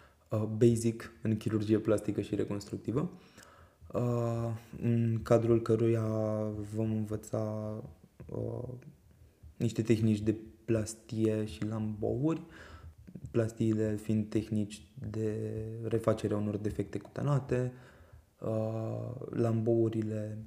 basic 0.56 1.12
în 1.22 1.36
chirurgie 1.36 1.78
plastică 1.78 2.20
și 2.20 2.34
reconstructivă, 2.34 3.10
uh, 3.92 4.50
în 4.82 5.20
cadrul 5.22 5.62
căruia 5.62 6.06
vom 6.74 6.90
învăța 6.90 7.74
uh, 8.26 8.68
niște 9.56 9.82
tehnici 9.82 10.20
de 10.20 10.34
plastie 10.64 11.44
și 11.44 11.64
lambouri, 11.64 12.42
plastiile 13.30 13.96
fiind 13.96 14.28
tehnici 14.28 14.82
de 15.10 15.36
refacere 15.82 16.34
a 16.34 16.36
unor 16.36 16.56
defecte 16.56 16.98
cutanate, 16.98 17.72
uh, 18.38 19.10
lambourile 19.30 20.38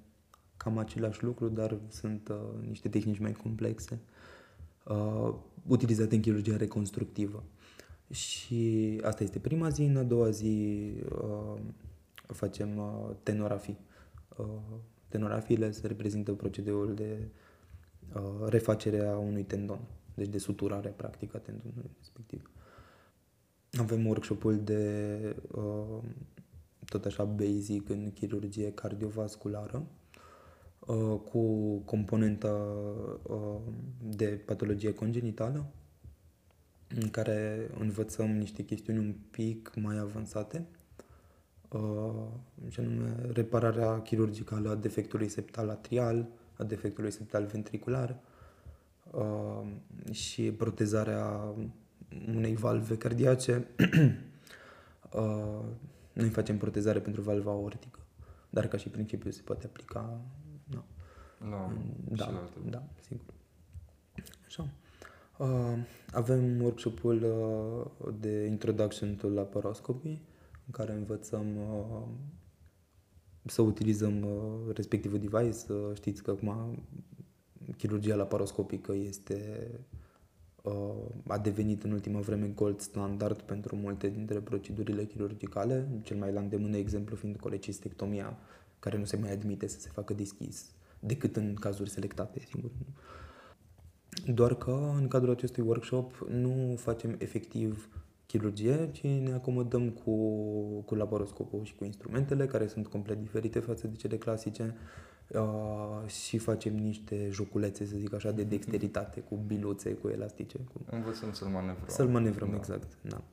cam 0.57 0.77
același 0.77 1.23
lucru, 1.23 1.47
dar 1.47 1.77
sunt 1.87 2.27
uh, 2.27 2.67
niște 2.67 2.89
tehnici 2.89 3.19
mai 3.19 3.31
complexe, 3.31 3.99
uh, 4.85 5.33
utilizate 5.67 6.15
în 6.15 6.21
chirurgia 6.21 6.57
reconstructivă. 6.57 7.43
Și 8.11 8.99
asta 9.03 9.23
este 9.23 9.39
prima 9.39 9.69
zi, 9.69 9.81
în 9.81 9.97
a 9.97 10.03
doua 10.03 10.29
zi 10.29 10.93
uh, 11.11 11.59
facem 12.27 12.77
uh, 12.77 13.15
tenorafii. 13.23 13.77
Uh, 14.37 14.45
tenorafiile 15.07 15.71
se 15.71 15.87
reprezintă 15.87 16.31
procedeul 16.33 16.93
de 16.93 17.17
Uh, 18.15 18.47
refacerea 18.47 19.17
unui 19.17 19.43
tendon, 19.43 19.79
deci 20.13 20.27
de 20.27 20.37
suturare 20.37 20.89
practică 20.89 21.37
a 21.37 21.39
tendonului 21.39 21.91
respectiv. 21.97 22.51
Avem 23.79 24.05
workshop-ul 24.05 24.59
de 24.63 25.15
uh, 25.51 26.03
tot 26.85 27.05
așa 27.05 27.23
basic 27.23 27.89
în 27.89 28.11
chirurgie 28.11 28.71
cardiovasculară 28.71 29.85
uh, 30.79 31.19
cu 31.31 31.75
componenta 31.77 32.67
de 34.03 34.41
patologie 34.45 34.93
congenitală 34.93 35.65
în 36.95 37.09
care 37.09 37.69
învățăm 37.79 38.29
niște 38.29 38.63
chestiuni 38.63 38.99
un 38.99 39.15
pic 39.31 39.71
mai 39.75 39.97
avansate 39.97 40.65
și 42.67 42.79
anume 42.79 43.15
repararea 43.33 44.01
chirurgicală 44.01 44.69
a 44.69 44.75
defectului 44.75 45.27
septal 45.27 45.69
atrial, 45.69 46.27
a 46.57 46.63
defectului 46.63 47.11
septal 47.11 47.45
ventricular 47.45 48.15
uh, 49.11 49.61
și 50.11 50.51
protezarea 50.51 51.53
unei 52.27 52.55
valve 52.55 52.97
cardiace, 52.97 53.67
uh, 55.13 55.65
noi 56.13 56.29
facem 56.29 56.57
protezare 56.57 56.99
pentru 56.99 57.21
valva 57.21 57.51
aortică, 57.51 57.99
dar 58.49 58.67
ca 58.67 58.77
și 58.77 58.89
principiu 58.89 59.31
se 59.31 59.41
poate 59.41 59.65
aplica 59.65 60.21
no. 60.63 60.83
La 61.49 61.73
da, 62.09 62.23
și 62.25 62.31
la 62.31 62.37
alte. 62.37 62.57
da, 62.69 62.83
sigur. 63.01 63.33
Așa. 64.45 64.69
Uh, 65.39 65.77
avem 66.11 66.61
workshopul 66.61 67.23
uh, 67.23 68.13
de 68.19 68.45
Introduction 68.45 69.15
to 69.15 69.29
Laparoscopy, 69.29 70.07
în 70.65 70.71
care 70.71 70.93
învățăm 70.93 71.57
uh, 71.57 72.07
să 73.45 73.61
utilizăm 73.61 74.21
uh, 74.21 74.75
respectivul 74.75 75.19
device. 75.19 75.73
Uh, 75.73 75.95
știți 75.95 76.23
că 76.23 76.31
acum 76.31 76.77
chirurgia 77.77 78.15
laparoscopică 78.15 78.93
este 78.93 79.69
uh, 80.63 81.05
a 81.27 81.37
devenit 81.37 81.83
în 81.83 81.91
ultima 81.91 82.19
vreme 82.19 82.47
gold 82.47 82.79
standard 82.79 83.41
pentru 83.41 83.75
multe 83.75 84.09
dintre 84.09 84.39
procedurile 84.39 85.05
chirurgicale, 85.05 85.87
cel 86.01 86.17
mai 86.17 86.31
la 86.31 86.39
îndemână 86.39 86.77
exemplu 86.77 87.15
fiind 87.15 87.37
colecistectomia, 87.37 88.37
care 88.79 88.97
nu 88.97 89.05
se 89.05 89.17
mai 89.17 89.31
admite 89.31 89.67
să 89.67 89.79
se 89.79 89.89
facă 89.89 90.13
deschis, 90.13 90.71
decât 90.99 91.35
în 91.35 91.53
cazuri 91.53 91.89
selectate, 91.89 92.39
sigur. 92.39 92.71
Doar 94.33 94.55
că 94.55 94.91
în 94.97 95.07
cadrul 95.07 95.31
acestui 95.33 95.63
workshop 95.63 96.25
nu 96.27 96.75
facem 96.77 97.15
efectiv 97.17 97.89
chirurgie, 98.25 98.89
ci 98.91 99.01
ne 99.03 99.33
acomodăm 99.33 99.89
cu, 99.89 100.11
cu 100.81 100.95
laparoscopul 100.95 101.63
și 101.63 101.75
cu 101.75 101.85
instrumentele 101.85 102.45
care 102.45 102.67
sunt 102.67 102.87
complet 102.87 103.17
diferite 103.17 103.59
față 103.59 103.87
de 103.87 103.95
cele 103.95 104.17
clasice 104.17 104.75
uh, 105.29 106.07
și 106.07 106.37
facem 106.37 106.75
niște 106.75 107.29
joculețe, 107.31 107.85
să 107.85 107.95
zic 107.97 108.13
așa, 108.13 108.31
de 108.31 108.43
dexteritate, 108.43 109.19
cu 109.19 109.35
biluțe, 109.35 109.93
cu 109.93 110.07
elastice. 110.07 110.57
Cu... 110.57 110.81
Învățăm 110.89 111.33
să-l 111.33 111.47
manevrăm. 111.47 111.87
Să-l 111.87 112.07
manevrăm, 112.07 112.49
Da. 112.49 112.55
exact. 112.55 112.97
Da. 113.01 113.23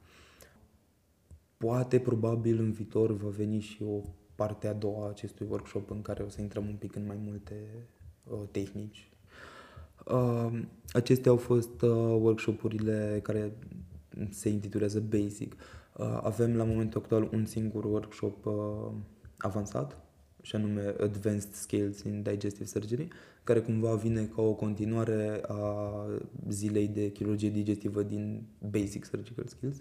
Poate, 1.56 1.98
probabil, 1.98 2.58
în 2.58 2.72
viitor 2.72 3.12
va 3.12 3.28
veni 3.28 3.60
și 3.60 3.82
o 3.82 4.00
parte 4.34 4.66
a 4.66 4.72
doua 4.72 5.04
a 5.06 5.08
acestui 5.08 5.46
workshop 5.50 5.90
în 5.90 6.02
care 6.02 6.22
o 6.22 6.28
să 6.28 6.40
intrăm 6.40 6.66
un 6.66 6.74
pic 6.74 6.94
în 6.94 7.06
mai 7.06 7.18
multe 7.24 7.54
uh, 8.24 8.38
tehnici. 8.50 9.10
Uh, 10.10 10.60
acestea 10.92 11.30
au 11.30 11.36
fost 11.36 11.82
uh, 11.82 11.90
workshopurile 12.20 13.20
care 13.22 13.52
se 14.30 14.48
intitulează 14.48 15.00
Basic. 15.00 15.54
Uh, 15.96 16.18
avem 16.22 16.56
la 16.56 16.64
momentul 16.64 17.00
actual 17.00 17.28
un 17.32 17.44
singur 17.44 17.84
workshop 17.84 18.46
uh, 18.46 18.92
avansat, 19.38 19.98
și 20.42 20.56
anume 20.56 20.94
Advanced 21.00 21.52
Skills 21.52 22.02
in 22.02 22.22
Digestive 22.22 22.64
Surgery, 22.64 23.08
care 23.44 23.60
cumva 23.60 23.94
vine 23.94 24.24
ca 24.24 24.42
o 24.42 24.52
continuare 24.52 25.40
a 25.46 25.92
zilei 26.48 26.88
de 26.88 27.10
chirurgie 27.10 27.50
digestivă 27.50 28.02
din 28.02 28.46
Basic 28.70 29.04
Surgical 29.04 29.46
Skills, 29.46 29.76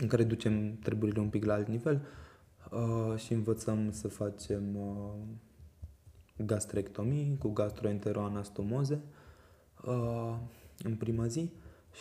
în 0.00 0.06
care 0.06 0.24
ducem 0.24 0.76
treburile 0.76 1.20
un 1.20 1.28
pic 1.28 1.44
la 1.44 1.52
alt 1.52 1.68
nivel 1.68 2.00
uh, 2.70 3.18
și 3.18 3.32
învățăm 3.32 3.90
să 3.92 4.08
facem 4.08 4.76
uh, 4.76 5.12
gastrectomii 6.38 7.36
cu 7.38 7.48
gastroenteroanastomoze 7.48 9.00
uh, 9.84 10.36
în 10.82 10.96
prima 10.96 11.26
zi 11.26 11.50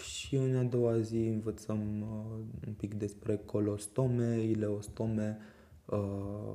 și 0.03 0.35
în 0.35 0.55
a 0.55 0.63
doua 0.63 0.99
zi 0.99 1.17
învățăm 1.17 2.01
uh, 2.01 2.67
un 2.67 2.73
pic 2.73 2.93
despre 2.93 3.37
colostome, 3.45 4.41
ileostome, 4.41 5.37
uh, 5.85 6.53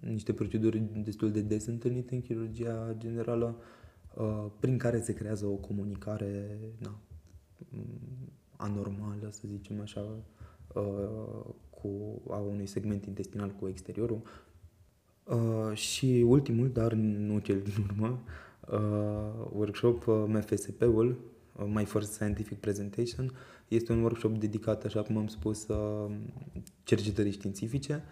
niște 0.00 0.32
proceduri 0.32 0.82
destul 1.02 1.30
de 1.30 1.40
des 1.40 1.66
întâlnite 1.66 2.14
în 2.14 2.22
chirurgia 2.22 2.94
generală, 2.98 3.56
uh, 4.14 4.46
prin 4.60 4.78
care 4.78 5.00
se 5.00 5.14
creează 5.14 5.46
o 5.46 5.54
comunicare 5.54 6.58
na, 6.78 6.98
m, 7.68 7.78
anormală, 8.56 9.28
să 9.30 9.42
zicem 9.46 9.80
așa, 9.80 10.06
uh, 10.74 11.54
cu 11.70 12.22
a 12.30 12.36
unui 12.36 12.66
segment 12.66 13.04
intestinal 13.04 13.50
cu 13.50 13.68
exteriorul. 13.68 14.22
Uh, 15.24 15.76
și 15.76 16.24
ultimul, 16.26 16.70
dar 16.72 16.92
nu 16.92 17.38
cel 17.38 17.60
din 17.60 17.74
urmă, 17.88 18.22
uh, 18.70 19.48
workshop, 19.52 20.06
uh, 20.06 20.24
MFSP-ul, 20.26 21.18
uh, 21.52 21.64
My 21.66 21.84
First 21.84 22.12
Scientific 22.12 22.58
Presentation, 22.58 23.32
este 23.68 23.92
un 23.92 24.02
workshop 24.02 24.38
dedicat, 24.38 24.84
așa 24.84 25.02
cum 25.02 25.16
am 25.16 25.26
spus, 25.26 25.68
uh, 25.68 26.10
cercetării 26.82 27.32
științifice, 27.32 28.02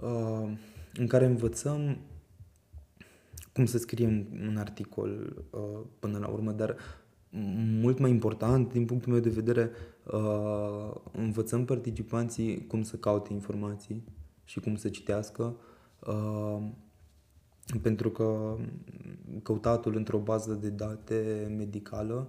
uh, 0.00 0.52
în 0.94 1.06
care 1.06 1.24
învățăm 1.24 1.98
cum 3.52 3.66
să 3.66 3.78
scriem 3.78 4.26
un 4.48 4.56
articol 4.56 5.36
uh, 5.50 5.80
până 5.98 6.18
la 6.18 6.26
urmă, 6.26 6.52
dar 6.52 6.76
mult 7.80 7.98
mai 7.98 8.10
important, 8.10 8.72
din 8.72 8.84
punctul 8.84 9.12
meu 9.12 9.20
de 9.20 9.28
vedere, 9.28 9.70
uh, 10.04 10.94
învățăm 11.12 11.64
participanții 11.64 12.66
cum 12.66 12.82
să 12.82 12.96
caute 12.96 13.32
informații 13.32 14.04
și 14.44 14.60
cum 14.60 14.76
să 14.76 14.88
citească, 14.88 15.56
uh, 16.06 16.68
pentru 17.82 18.10
că 18.10 18.56
căutatul 19.42 19.96
într-o 19.96 20.18
bază 20.18 20.54
de 20.54 20.68
date 20.68 21.52
medicală 21.56 22.28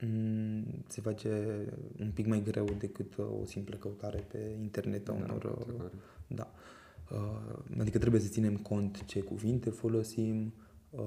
mm, 0.00 0.64
se 0.86 1.00
face 1.00 1.64
un 2.00 2.10
pic 2.10 2.26
mai 2.26 2.42
greu 2.42 2.64
decât 2.78 3.16
uh, 3.16 3.26
o 3.40 3.44
simplă 3.44 3.76
căutare 3.76 4.18
pe 4.18 4.56
internet 4.60 5.08
a 5.08 5.12
unor... 5.12 5.44
uh, 5.44 5.56
categoric. 5.58 6.00
Da. 6.26 6.50
Uh, 7.10 7.78
Adică 7.78 7.98
trebuie 7.98 8.20
să 8.20 8.28
ținem 8.28 8.56
cont 8.56 9.04
ce 9.04 9.20
cuvinte 9.20 9.70
folosim, 9.70 10.52
uh, 10.90 11.00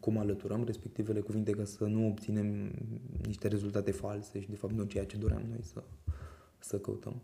cum 0.00 0.18
alăturăm 0.18 0.64
respectivele 0.64 1.20
cuvinte 1.20 1.50
ca 1.50 1.64
să 1.64 1.84
nu 1.84 2.06
obținem 2.06 2.70
niște 3.26 3.48
rezultate 3.48 3.90
false 3.90 4.40
și 4.40 4.48
de 4.48 4.56
fapt 4.56 4.72
nu 4.72 4.84
ceea 4.84 5.04
ce 5.04 5.16
doream 5.16 5.42
noi 5.48 5.62
să, 5.62 5.82
să 6.58 6.78
căutăm. 6.78 7.22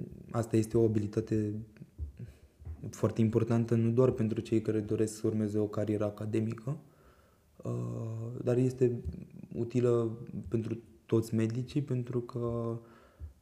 Uh, 0.00 0.20
Asta 0.30 0.56
este 0.56 0.76
o 0.76 0.84
abilitate 0.84 1.52
foarte 2.90 3.20
importantă 3.20 3.74
nu 3.74 3.90
doar 3.90 4.10
pentru 4.10 4.40
cei 4.40 4.62
care 4.62 4.80
doresc 4.80 5.14
să 5.14 5.26
urmeze 5.26 5.58
o 5.58 5.66
carieră 5.66 6.04
academică, 6.04 6.76
uh, 7.56 8.42
dar 8.44 8.56
este 8.56 9.00
utilă 9.54 10.18
pentru 10.48 10.78
toți 11.06 11.34
medicii 11.34 11.82
pentru 11.82 12.20
că 12.20 12.78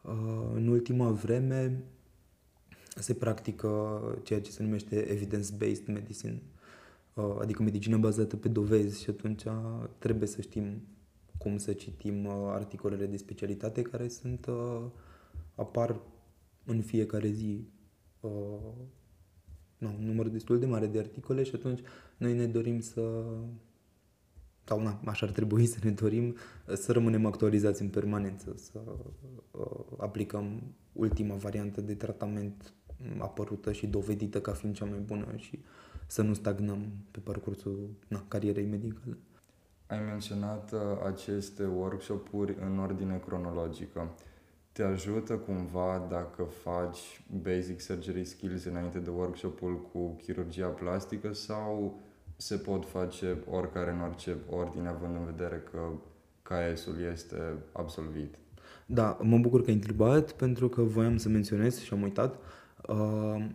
uh, 0.02 0.50
în 0.54 0.68
ultima 0.68 1.10
vreme 1.10 1.84
se 2.96 3.14
practică 3.14 4.00
ceea 4.22 4.40
ce 4.40 4.50
se 4.50 4.62
numește 4.62 4.96
evidence-based 4.96 5.86
medicine, 5.86 6.42
uh, 7.14 7.36
adică 7.40 7.62
medicină 7.62 7.96
bazată 7.96 8.36
pe 8.36 8.48
dovezi 8.48 9.02
și 9.02 9.10
atunci 9.10 9.42
trebuie 9.98 10.28
să 10.28 10.40
știm 10.40 10.82
cum 11.38 11.58
să 11.58 11.72
citim 11.72 12.24
uh, 12.24 12.32
articolele 12.46 13.06
de 13.06 13.16
specialitate 13.16 13.82
care 13.82 14.08
sunt 14.08 14.46
uh, 14.46 14.82
apar 15.54 16.00
în 16.68 16.80
fiecare 16.80 17.28
zi 17.28 17.68
uh, 18.20 18.30
nu, 19.78 19.94
un 19.98 20.04
număr 20.04 20.28
destul 20.28 20.58
de 20.58 20.66
mare 20.66 20.86
de 20.86 20.98
articole 20.98 21.42
și 21.42 21.54
atunci 21.54 21.80
noi 22.16 22.34
ne 22.34 22.46
dorim 22.46 22.80
să 22.80 23.24
sau 24.68 24.82
na, 24.82 25.00
așa 25.04 25.26
ar 25.26 25.32
trebui 25.32 25.66
să 25.66 25.78
ne 25.82 25.90
dorim 25.90 26.36
să 26.74 26.92
rămânem 26.92 27.26
actualizați 27.26 27.82
în 27.82 27.88
permanență, 27.88 28.54
să 28.56 28.80
uh, 29.50 29.66
aplicăm 29.96 30.62
ultima 30.92 31.34
variantă 31.34 31.80
de 31.80 31.94
tratament 31.94 32.72
apărută 33.18 33.72
și 33.72 33.86
dovedită 33.86 34.40
ca 34.40 34.52
fiind 34.52 34.74
cea 34.74 34.84
mai 34.84 34.98
bună 34.98 35.26
și 35.36 35.58
să 36.06 36.22
nu 36.22 36.34
stagnăm 36.34 36.86
pe 37.10 37.18
parcursul 37.18 37.90
na, 38.08 38.24
carierei 38.28 38.66
medicale. 38.66 39.16
Ai 39.86 40.00
menționat 40.00 40.72
uh, 40.72 40.80
aceste 41.06 41.64
workshop-uri 41.64 42.56
în 42.60 42.78
ordine 42.78 43.22
cronologică. 43.26 44.14
Te 44.78 44.84
ajută 44.84 45.34
cumva 45.34 46.06
dacă 46.10 46.42
faci 46.42 47.20
basic 47.42 47.80
surgery 47.80 48.24
skills 48.24 48.64
înainte 48.64 48.98
de 48.98 49.10
workshop-ul 49.10 49.88
cu 49.92 50.16
chirurgia 50.22 50.66
plastică 50.66 51.32
sau 51.32 52.00
se 52.36 52.56
pot 52.56 52.84
face 52.84 53.36
oricare 53.50 53.90
în 53.90 54.00
orice 54.00 54.36
ordine, 54.50 54.88
având 54.88 55.14
în 55.14 55.24
vedere 55.24 55.62
că 55.70 55.80
KS-ul 56.42 56.94
este 57.12 57.36
absolvit? 57.72 58.34
Da, 58.86 59.18
mă 59.22 59.38
bucur 59.38 59.60
că 59.62 59.68
ai 59.68 59.74
întrebat 59.74 60.32
pentru 60.32 60.68
că 60.68 60.82
voiam 60.82 61.16
să 61.16 61.28
menționez 61.28 61.80
și 61.80 61.92
am 61.92 62.02
uitat. 62.02 62.38
Uh, 62.88 63.46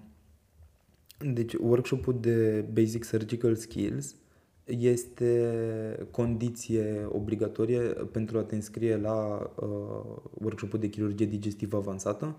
Deci, 1.33 1.53
workshopul 1.53 2.17
de 2.19 2.65
Basic 2.73 3.03
Surgical 3.03 3.55
Skills 3.55 4.15
este 4.65 6.07
condiție 6.11 7.07
obligatorie 7.11 7.79
pentru 8.11 8.37
a 8.37 8.43
te 8.43 8.55
înscrie 8.55 8.97
la 8.97 9.51
uh, 9.55 9.67
workshopul 10.33 10.79
de 10.79 10.89
chirurgie 10.89 11.25
digestivă 11.25 11.77
avansată 11.77 12.35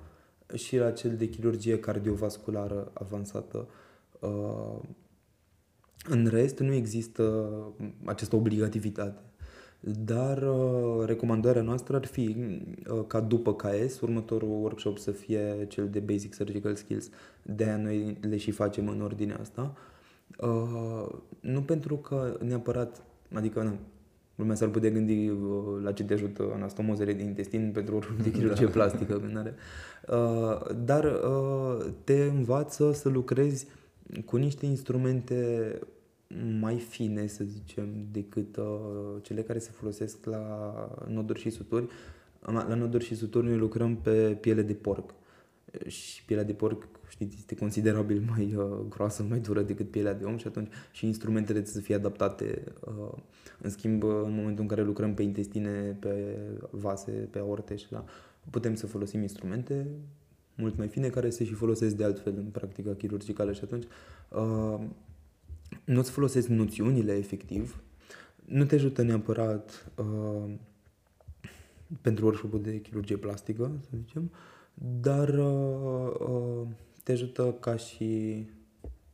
și 0.54 0.76
la 0.76 0.90
cel 0.90 1.16
de 1.16 1.28
chirurgie 1.28 1.78
cardiovasculară 1.78 2.90
avansată. 2.92 3.68
Uh, 4.20 4.78
în 6.08 6.26
rest, 6.26 6.58
nu 6.58 6.72
există 6.72 7.52
această 8.04 8.36
obligativitate. 8.36 9.22
Dar 9.80 10.42
uh, 10.42 11.06
recomandarea 11.06 11.62
noastră 11.62 11.96
ar 11.96 12.06
fi 12.06 12.36
uh, 12.90 13.04
ca 13.06 13.20
după 13.20 13.54
KS, 13.54 14.00
următorul 14.00 14.48
workshop 14.48 14.98
să 14.98 15.10
fie 15.10 15.66
cel 15.68 15.88
de 15.88 15.98
Basic 15.98 16.34
Surgical 16.34 16.74
Skills. 16.74 17.08
De 17.42 17.64
aia 17.64 17.76
noi 17.76 18.18
le 18.20 18.36
și 18.36 18.50
facem 18.50 18.88
în 18.88 19.00
ordinea 19.00 19.38
asta. 19.40 19.74
Uh, 19.74 19.93
nu 21.40 21.62
pentru 21.62 21.96
că 21.96 22.36
neapărat, 22.40 23.02
adică 23.32 23.62
nu, 23.62 23.78
Lumea 24.34 24.54
s-ar 24.54 24.68
putea 24.68 24.90
gândi 24.90 25.28
uh, 25.28 25.38
la 25.82 25.92
ce 25.92 26.04
te 26.04 26.12
ajută 26.12 26.50
anastomozele 26.54 27.12
din 27.12 27.26
intestin 27.26 27.70
pentru 27.72 27.96
o 27.96 28.00
de 28.22 28.30
chirurgie 28.30 28.64
da. 28.64 28.70
plastică. 28.70 29.18
Când 29.18 29.36
are. 29.36 29.54
Uh, 30.08 30.74
dar 30.84 31.04
uh, 31.04 31.86
te 32.04 32.22
învață 32.22 32.92
să 32.92 33.08
lucrezi 33.08 33.66
cu 34.24 34.36
niște 34.36 34.66
instrumente 34.66 35.78
mai 36.60 36.76
fine, 36.76 37.26
să 37.26 37.44
zicem, 37.44 38.06
decât 38.12 38.56
uh, 38.56 38.64
cele 39.22 39.42
care 39.42 39.58
se 39.58 39.70
folosesc 39.70 40.24
la 40.24 40.74
noduri 41.08 41.40
și 41.40 41.50
suturi. 41.50 41.86
La 42.40 42.74
noduri 42.74 43.04
și 43.04 43.14
suturi 43.14 43.46
noi 43.46 43.56
lucrăm 43.56 43.96
pe 43.96 44.36
piele 44.40 44.62
de 44.62 44.72
porc. 44.72 45.14
Și 45.86 46.24
pielea 46.24 46.44
de 46.44 46.52
porc, 46.52 46.88
știți, 47.08 47.36
este 47.38 47.56
considerabil 47.56 48.24
mai 48.28 48.54
uh, 48.54 48.64
groasă, 48.88 49.22
mai 49.28 49.38
dură 49.38 49.62
decât 49.62 49.90
pielea 49.90 50.14
de 50.14 50.24
om 50.24 50.36
și 50.36 50.46
atunci 50.46 50.68
și 50.92 51.06
instrumentele 51.06 51.60
trebuie 51.60 51.74
să 51.82 51.86
fie 51.86 51.94
adaptate. 51.94 52.62
Uh, 52.80 53.18
în 53.60 53.70
schimb, 53.70 54.02
în 54.02 54.34
momentul 54.34 54.62
în 54.62 54.68
care 54.68 54.82
lucrăm 54.82 55.14
pe 55.14 55.22
intestine, 55.22 55.96
pe 56.00 56.36
vase, 56.70 57.10
pe 57.10 57.38
aorte 57.38 57.76
și 57.76 57.86
la, 57.88 58.04
putem 58.50 58.74
să 58.74 58.86
folosim 58.86 59.20
instrumente 59.20 59.86
mult 60.54 60.76
mai 60.76 60.88
fine 60.88 61.08
care 61.08 61.30
se 61.30 61.44
și 61.44 61.52
folosesc 61.52 61.96
de 61.96 62.04
altfel 62.04 62.34
în 62.36 62.44
practica 62.44 62.94
chirurgicală 62.94 63.52
și 63.52 63.60
atunci 63.64 63.84
uh, 64.28 64.80
nu-ți 65.84 66.10
folosesc 66.10 66.48
noțiunile 66.48 67.12
efectiv, 67.12 67.82
nu 68.44 68.64
te 68.64 68.74
ajută 68.74 69.02
neapărat 69.02 69.90
uh, 69.96 70.50
pentru 72.00 72.24
workshop 72.24 72.54
de 72.54 72.80
chirurgie 72.80 73.16
plastică, 73.16 73.70
să 73.80 73.88
zicem, 74.04 74.30
dar 75.00 75.28
uh, 75.28 76.14
uh, 76.18 76.66
te 77.04 77.12
ajută 77.12 77.52
ca 77.52 77.76
și 77.76 78.46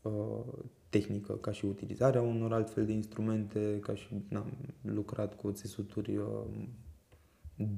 uh, 0.03 0.45
tehnică, 0.89 1.33
ca 1.33 1.53
și 1.53 1.65
utilizarea 1.65 2.23
unor 2.23 2.53
altfel 2.53 2.87
de 2.87 2.93
instrumente, 2.93 3.79
ca 3.81 3.95
și 3.95 4.09
am 4.35 4.53
lucrat 4.83 5.37
cu 5.37 5.53
țesuturi 5.53 6.17
uh, 6.17 6.45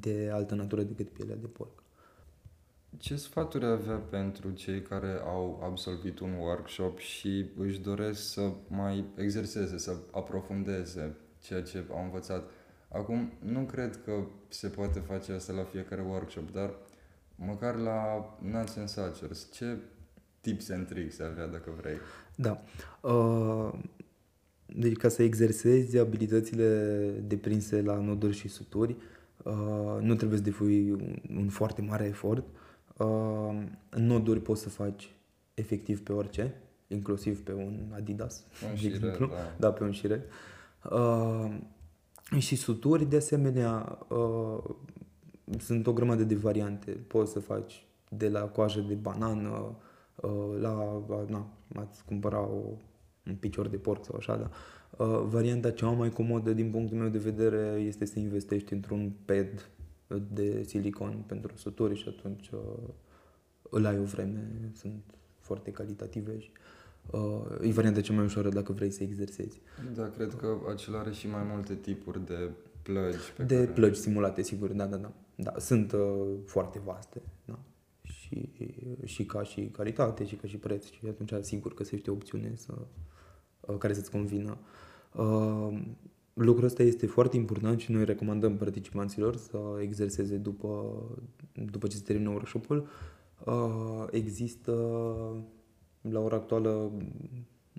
de 0.01 0.31
altă 0.33 0.55
natură 0.55 0.83
decât 0.83 1.09
pielea 1.09 1.37
de 1.37 1.47
porc. 1.47 1.83
Ce 2.99 3.17
sfaturi 3.17 3.65
avea 3.65 3.97
pentru 3.97 4.51
cei 4.51 4.83
care 4.83 5.21
au 5.25 5.61
absolvit 5.63 6.19
un 6.19 6.33
workshop 6.33 6.99
și 6.99 7.47
își 7.57 7.81
doresc 7.81 8.33
să 8.33 8.53
mai 8.69 9.05
exerseze, 9.17 9.79
să 9.79 9.97
aprofundeze 10.11 11.17
ceea 11.41 11.63
ce 11.63 11.85
au 11.91 12.03
învățat? 12.03 12.51
Acum, 12.89 13.33
nu 13.39 13.61
cred 13.65 14.03
că 14.05 14.27
se 14.49 14.69
poate 14.69 14.99
face 15.01 15.33
asta 15.33 15.53
la 15.53 15.65
fiecare 15.65 16.03
workshop, 16.03 16.51
dar 16.51 16.75
măcar 17.35 17.77
la 17.77 18.29
Nuts 18.41 18.77
and 18.77 18.89
Suchers, 18.89 19.53
ce 19.53 19.79
tips 20.43 20.71
and 20.71 20.87
tricks 20.87 21.21
avea, 21.21 21.47
dacă 21.47 21.73
vrei? 21.81 21.97
Da. 22.35 22.63
Uh, 23.01 23.73
deci 24.67 24.97
ca 24.97 25.09
să 25.09 25.23
exersezi 25.23 25.99
abilitățile 25.99 26.99
deprinse 27.27 27.83
la 27.83 28.01
noduri 28.01 28.37
și 28.37 28.49
suturi, 28.49 28.97
uh, 29.43 29.99
nu 30.01 30.15
trebuie 30.15 30.39
să 30.39 30.45
depui 30.45 30.91
un, 30.91 31.17
un 31.37 31.49
foarte 31.49 31.83
mare 31.83 32.05
efort. 32.05 32.45
Uh, 32.97 33.63
noduri 33.91 34.41
poți 34.41 34.63
să 34.63 34.69
faci 34.69 35.15
efectiv 35.55 36.03
pe 36.03 36.13
orice, 36.13 36.55
inclusiv 36.87 37.43
pe 37.43 37.53
un 37.53 37.93
Adidas, 37.95 38.45
un 38.71 38.77
de 38.81 38.87
exemplu. 38.87 39.27
Da. 39.27 39.55
da, 39.59 39.73
pe 39.73 39.85
un 39.85 39.93
șire. 39.93 40.25
Uh, 40.91 41.57
și 42.39 42.57
suturi, 42.57 43.05
de 43.05 43.17
asemenea, 43.17 43.99
uh, 44.09 44.59
sunt 45.59 45.87
o 45.87 45.93
grămadă 45.93 46.23
de 46.23 46.35
variante. 46.35 46.91
Poți 46.91 47.33
să 47.33 47.41
faci 47.41 47.87
de 48.09 48.29
la 48.29 48.41
coajă 48.41 48.81
de 48.81 48.95
banană, 48.95 49.49
uh, 49.49 49.91
la, 50.61 51.03
na, 51.29 51.47
ați 51.75 52.05
cumpăra 52.05 52.41
o, 52.41 52.61
un 53.27 53.35
picior 53.35 53.69
de 53.69 53.77
porc 53.77 54.05
sau 54.05 54.17
așa, 54.17 54.37
dar 54.37 54.51
uh, 55.09 55.25
varianta 55.29 55.71
cea 55.71 55.91
mai 55.91 56.11
comodă 56.11 56.53
din 56.53 56.71
punctul 56.71 56.99
meu 56.99 57.09
de 57.09 57.19
vedere 57.19 57.83
este 57.87 58.05
să 58.05 58.19
investești 58.19 58.73
într-un 58.73 59.13
pad 59.25 59.71
de 60.33 60.63
silicon 60.63 61.25
pentru 61.27 61.57
suturi 61.57 61.97
și 61.97 62.09
atunci 62.09 62.51
uh, 62.51 62.89
îl 63.71 63.87
ai 63.87 63.99
o 63.99 64.05
vreme, 64.05 64.71
sunt 64.75 65.03
foarte 65.39 65.71
calitative 65.71 66.39
și 66.39 66.51
uh, 67.11 67.69
e 67.69 67.73
varianta 67.73 68.01
cea 68.01 68.13
mai 68.13 68.25
ușoară 68.25 68.49
dacă 68.49 68.73
vrei 68.73 68.91
să 68.91 69.03
exersezi. 69.03 69.61
Da, 69.95 70.09
cred 70.09 70.35
că 70.35 70.57
acela 70.73 70.99
are 70.99 71.13
și 71.13 71.29
mai 71.29 71.43
multe 71.53 71.75
tipuri 71.75 72.27
de 72.27 72.51
plăgi. 72.83 73.33
Pe 73.37 73.43
de 73.43 73.55
care... 73.55 73.67
plăgi 73.67 74.01
simulate, 74.01 74.43
sigur, 74.43 74.73
da, 74.73 74.87
da, 74.87 74.97
da. 74.97 75.13
da 75.35 75.55
sunt 75.59 75.93
uh, 75.93 76.01
foarte 76.45 76.81
vaste, 76.85 77.23
da. 77.42 77.42
Și, 78.33 78.75
și 79.05 79.25
ca 79.25 79.43
și 79.43 79.69
calitate, 79.73 80.27
și 80.27 80.35
ca 80.37 80.47
și 80.47 80.57
preț. 80.57 80.91
Și 80.91 81.01
atunci, 81.09 81.45
sigur, 81.45 81.75
găsești 81.75 82.09
o 82.09 82.13
opțiune 82.13 82.53
să, 82.57 82.75
uh, 83.61 83.77
care 83.79 83.93
să-ți 83.93 84.11
convină. 84.11 84.59
Uh, 85.17 85.81
lucrul 86.35 86.65
ăsta 86.65 86.83
este 86.83 87.07
foarte 87.07 87.37
important 87.37 87.81
și 87.81 87.93
noi 87.93 88.05
recomandăm 88.05 88.57
participanților 88.57 89.37
să 89.37 89.59
exerseze 89.81 90.37
după, 90.37 91.03
după 91.71 91.87
ce 91.87 91.97
se 91.97 92.03
termină 92.03 92.31
workshop-ul. 92.31 92.89
Uh, 93.45 94.07
există 94.11 94.73
la 96.01 96.21
ora 96.21 96.37
actuală 96.37 96.71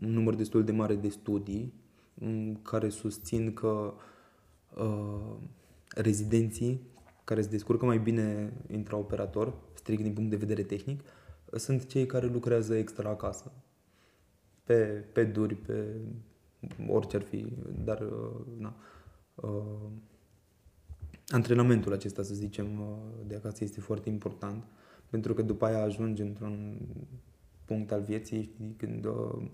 un 0.01 0.11
număr 0.11 0.35
destul 0.35 0.63
de 0.63 0.71
mare 0.71 0.95
de 0.95 1.09
studii 1.09 1.73
mm, 2.13 2.59
care 2.61 2.89
susțin 2.89 3.53
că 3.53 3.93
uh, 4.77 5.35
rezidenții 5.95 6.81
care 7.23 7.41
se 7.41 7.49
descurcă 7.49 7.85
mai 7.85 7.97
bine 7.99 8.53
intraoperator, 8.71 9.53
strict 9.83 10.03
din 10.03 10.13
punct 10.13 10.29
de 10.29 10.35
vedere 10.35 10.63
tehnic, 10.63 11.03
sunt 11.51 11.85
cei 11.85 12.05
care 12.05 12.25
lucrează 12.25 12.75
extra 12.75 13.09
acasă. 13.09 13.51
Pe, 14.63 14.83
pe 15.13 15.23
duri, 15.23 15.55
pe 15.55 15.85
orice 16.87 17.15
ar 17.15 17.21
fi, 17.21 17.47
dar 17.83 17.99
uh, 18.01 18.45
na, 18.57 18.75
uh, 19.35 19.89
antrenamentul 21.27 21.93
acesta, 21.93 22.23
să 22.23 22.33
zicem, 22.33 22.79
uh, 22.79 22.97
de 23.27 23.35
acasă 23.35 23.63
este 23.63 23.79
foarte 23.79 24.09
important, 24.09 24.63
pentru 25.09 25.33
că 25.33 25.41
după 25.41 25.65
aia 25.65 25.81
ajungi 25.81 26.21
într-un 26.21 26.79
punct 27.65 27.91
al 27.91 28.01
vieții, 28.01 28.41
știi, 28.41 28.75
când 28.77 29.05
uh, 29.05 29.47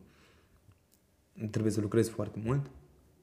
trebuie 1.51 1.71
să 1.71 1.81
lucrezi 1.81 2.09
foarte 2.09 2.39
mult, 2.43 2.71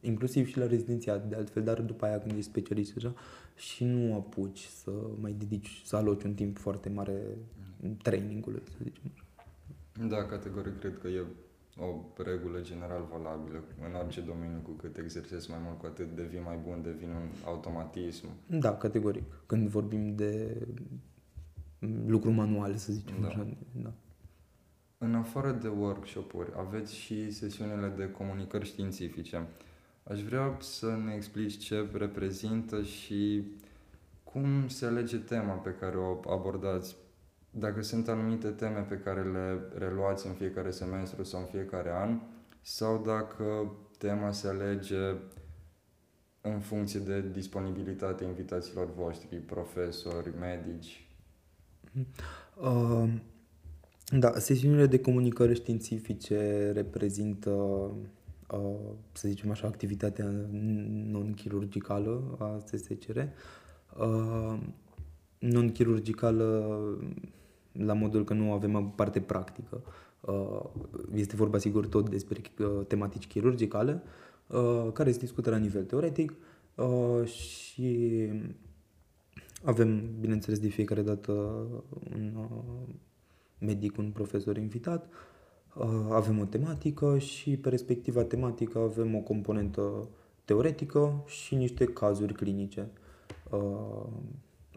inclusiv 0.00 0.46
și 0.46 0.58
la 0.58 0.66
rezidențiat, 0.66 1.28
de 1.28 1.36
altfel, 1.36 1.62
dar 1.62 1.80
după 1.80 2.04
aia 2.04 2.18
când 2.18 2.36
ești 2.36 2.50
specialist 2.50 2.96
așa, 2.96 3.14
și 3.54 3.84
nu 3.84 4.14
apuci 4.14 4.64
să 4.64 4.90
mai 5.20 5.32
dedici, 5.32 5.82
să 5.84 5.96
aloci 5.96 6.22
un 6.22 6.34
timp 6.34 6.58
foarte 6.58 6.88
mare 6.88 7.22
trainingului, 8.02 8.62
să 8.64 8.76
zicem 8.82 9.02
așa. 9.14 9.24
Da, 10.08 10.24
categoric 10.24 10.78
cred 10.78 10.98
că 10.98 11.08
e 11.08 11.24
o 11.78 12.22
regulă 12.22 12.60
general 12.60 13.08
valabilă 13.10 13.64
în 13.88 13.94
orice 13.94 14.20
domeniu, 14.20 14.58
cu 14.62 14.70
cât 14.70 14.96
exersezi 14.96 15.50
mai 15.50 15.58
mult, 15.64 15.78
cu 15.78 15.86
atât 15.86 16.14
devii 16.14 16.40
mai 16.44 16.58
bun, 16.66 16.82
devine 16.82 17.12
un 17.12 17.28
automatism. 17.44 18.26
Da, 18.46 18.76
categoric. 18.76 19.24
Când 19.46 19.68
vorbim 19.68 20.14
de 20.14 20.62
lucru 22.06 22.30
manual, 22.30 22.74
să 22.74 22.92
zicem 22.92 23.20
da. 23.20 23.26
așa. 23.26 23.46
Da. 23.72 23.92
În 24.98 25.14
afară 25.14 25.52
de 25.52 25.68
workshop-uri, 25.68 26.52
aveți 26.56 26.94
și 26.94 27.30
sesiunile 27.30 27.92
de 27.96 28.10
comunicări 28.10 28.64
științifice. 28.64 29.46
Aș 30.10 30.22
vrea 30.22 30.56
să 30.60 30.86
ne 31.04 31.14
explici 31.14 31.58
ce 31.58 31.88
reprezintă 31.92 32.82
și 32.82 33.42
cum 34.24 34.68
se 34.68 34.86
alege 34.86 35.16
tema 35.16 35.52
pe 35.52 35.74
care 35.80 35.96
o 35.96 36.32
abordați 36.32 36.96
dacă 37.50 37.82
sunt 37.82 38.08
anumite 38.08 38.48
teme 38.48 38.80
pe 38.80 39.00
care 39.04 39.22
le 39.22 39.60
reluați 39.78 40.26
în 40.26 40.32
fiecare 40.32 40.70
semestru 40.70 41.22
sau 41.22 41.40
în 41.40 41.46
fiecare 41.46 41.90
an, 41.90 42.20
sau 42.60 43.02
dacă 43.06 43.72
tema 43.98 44.32
se 44.32 44.48
alege 44.48 45.14
în 46.40 46.60
funcție 46.60 47.00
de 47.00 47.24
disponibilitatea 47.32 48.26
invitațiilor 48.26 48.94
voștri, 48.94 49.36
profesori, 49.36 50.30
medici. 50.40 51.08
Uh, 52.60 53.08
da, 54.10 54.38
sesiunile 54.38 54.86
de 54.86 55.00
comunicare 55.00 55.54
științifice 55.54 56.70
reprezintă, 56.74 57.50
uh, 57.50 57.90
să 59.12 59.28
zicem 59.28 59.50
așa, 59.50 59.66
activitatea 59.66 60.30
non-chirurgicală 61.10 62.36
a 62.38 62.62
SSCR. 62.64 63.18
Uh, 63.98 64.58
non-chirurgicală 65.38 66.78
la 67.72 67.92
modul 67.92 68.24
că 68.24 68.34
nu 68.34 68.52
avem 68.52 68.74
o 68.74 68.82
parte 68.82 69.20
practică. 69.20 69.82
Uh, 70.20 70.62
este 71.14 71.36
vorba, 71.36 71.58
sigur, 71.58 71.86
tot 71.86 72.08
despre 72.08 72.40
uh, 72.58 72.86
tematici 72.86 73.26
chirurgicale, 73.26 74.02
uh, 74.46 74.88
care 74.92 75.12
se 75.12 75.18
discută 75.18 75.50
la 75.50 75.56
nivel 75.56 75.84
teoretic 75.84 76.34
și 77.24 78.28
avem, 79.64 80.18
bineînțeles, 80.20 80.58
de 80.58 80.68
fiecare 80.68 81.02
dată 81.02 81.32
un 82.14 82.48
medic, 83.58 83.98
un 83.98 84.10
profesor 84.10 84.56
invitat, 84.56 85.08
avem 86.10 86.38
o 86.38 86.44
tematică 86.44 87.18
și 87.18 87.56
pe 87.56 87.68
respectiva 87.68 88.22
tematică 88.22 88.78
avem 88.78 89.14
o 89.14 89.20
componentă 89.20 90.08
teoretică 90.44 91.24
și 91.26 91.54
niște 91.54 91.84
cazuri 91.84 92.34
clinice 92.34 92.88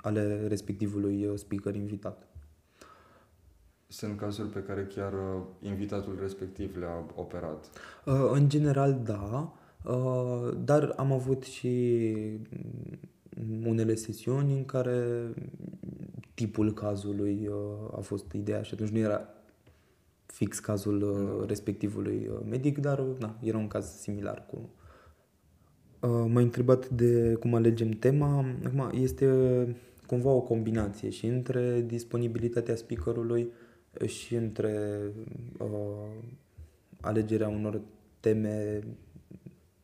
ale 0.02 0.48
respectivului 0.48 1.32
speaker 1.36 1.76
invitat. 1.76 2.30
Sunt 3.92 4.18
cazuri 4.18 4.48
pe 4.48 4.64
care 4.64 4.86
chiar 4.86 5.14
uh, 5.14 5.42
invitatul 5.62 6.18
respectiv 6.22 6.78
le-a 6.78 7.06
operat. 7.16 7.70
Uh, 8.06 8.30
în 8.32 8.50
general, 8.50 9.02
da. 9.04 9.54
Uh, 9.86 10.58
dar 10.64 10.94
am 10.98 11.12
avut 11.12 11.44
și 11.44 11.94
unele 13.66 13.96
sesiuni 13.96 14.58
în 14.58 14.66
care 14.66 15.30
tipul 16.34 16.74
cazului 16.74 17.48
uh, 17.48 17.98
a 17.98 18.00
fost 18.00 18.32
ideea 18.32 18.62
și 18.62 18.74
atunci 18.74 18.90
nu 18.90 18.98
era 18.98 19.28
fix 20.32 20.60
cazul 20.60 21.02
uh, 21.02 21.48
respectivului 21.48 22.32
medic, 22.50 22.78
dar 22.78 23.00
na, 23.00 23.38
era 23.42 23.58
un 23.58 23.68
caz 23.68 23.86
similar 23.86 24.46
cu... 24.46 24.70
M-ai 26.28 26.44
întrebat 26.44 26.90
de 26.90 27.34
cum 27.34 27.56
alegem 27.56 27.90
tema. 27.90 28.46
Acum, 28.66 28.90
este 28.94 29.26
cumva 30.10 30.30
o 30.30 30.42
combinație 30.42 31.10
și 31.10 31.26
între 31.26 31.82
disponibilitatea 31.82 32.76
speakerului 32.76 33.52
și 34.06 34.36
între 34.36 35.02
uh, 35.58 35.68
alegerea 37.02 37.48
unor 37.48 37.82
teme 38.20 38.84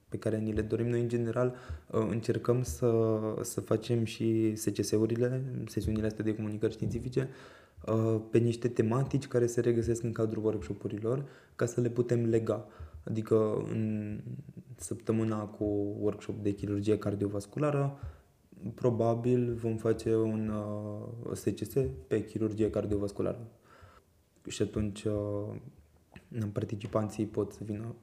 pe 0.09 0.17
care 0.17 0.37
ni 0.37 0.53
le 0.53 0.61
dorim 0.61 0.87
noi 0.87 1.01
în 1.01 1.07
general, 1.07 1.55
uh, 1.91 2.07
încercăm 2.09 2.63
să, 2.63 3.19
să 3.41 3.61
facem 3.61 4.03
și 4.03 4.55
SCS-urile, 4.55 5.43
sesiunile 5.67 6.05
astea 6.05 6.23
de 6.23 6.35
comunicări 6.35 6.73
științifice, 6.73 7.19
uh, 7.19 7.64
pe 8.29 8.37
niște 8.37 8.67
tematici 8.67 9.27
care 9.27 9.45
se 9.45 9.61
regăsesc 9.61 10.03
în 10.03 10.11
cadrul 10.11 10.43
workshop-urilor, 10.43 11.25
ca 11.55 11.65
să 11.65 11.81
le 11.81 11.89
putem 11.89 12.25
lega. 12.25 12.67
Adică 13.03 13.65
în 13.69 14.19
săptămâna 14.75 15.45
cu 15.45 15.63
workshop 15.99 16.43
de 16.43 16.51
chirurgie 16.51 16.97
cardiovasculară, 16.97 17.99
probabil 18.73 19.53
vom 19.53 19.77
face 19.77 20.15
un 20.15 20.49
uh, 20.49 21.33
SCS 21.33 21.73
pe 22.07 22.25
chirurgie 22.25 22.69
cardiovasculară. 22.69 23.47
Și 24.47 24.61
atunci 24.61 25.03
uh, 25.03 25.55
participanții 26.53 27.25
pot 27.25 27.51
să 27.51 27.59
vină 27.63 27.95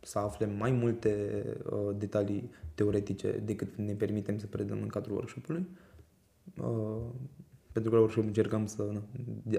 să 0.00 0.18
afle 0.18 0.46
mai 0.46 0.70
multe 0.70 1.42
uh, 1.70 1.96
detalii 1.96 2.50
teoretice 2.74 3.42
decât 3.44 3.76
ne 3.76 3.92
permitem 3.92 4.38
să 4.38 4.46
predăm 4.46 4.80
în 4.82 4.88
cadrul 4.88 5.14
workshop-ului. 5.14 5.66
Uh, 6.60 7.02
pentru 7.80 7.90
că 7.90 7.96
la 7.96 8.02
workshop 8.02 8.24
încercăm 8.24 8.66
să 8.66 8.82
na, 8.92 9.02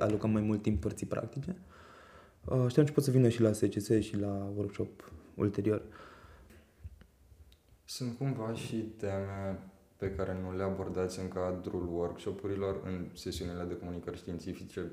alocăm 0.05 0.31
mai 0.31 0.41
mult 0.41 0.61
timp 0.61 0.81
părții 0.81 1.07
practice. 1.07 1.55
Uh, 2.45 2.57
și 2.57 2.79
atunci 2.79 2.89
pot 2.89 3.03
să 3.03 3.11
vină 3.11 3.29
și 3.29 3.41
la 3.41 3.51
SCS 3.51 3.99
și 3.99 4.17
la 4.17 4.51
workshop 4.55 5.11
ulterior. 5.35 5.81
Sunt 7.85 8.17
cumva 8.17 8.53
și 8.53 8.75
teme 8.75 9.59
pe 9.97 10.11
care 10.11 10.39
nu 10.43 10.55
le 10.55 10.63
abordați 10.63 11.19
în 11.19 11.27
cadrul 11.27 11.89
workshopurilor, 11.91 12.81
în 12.85 13.07
sesiunile 13.13 13.63
de 13.63 13.77
comunicări 13.77 14.17
științifice, 14.17 14.91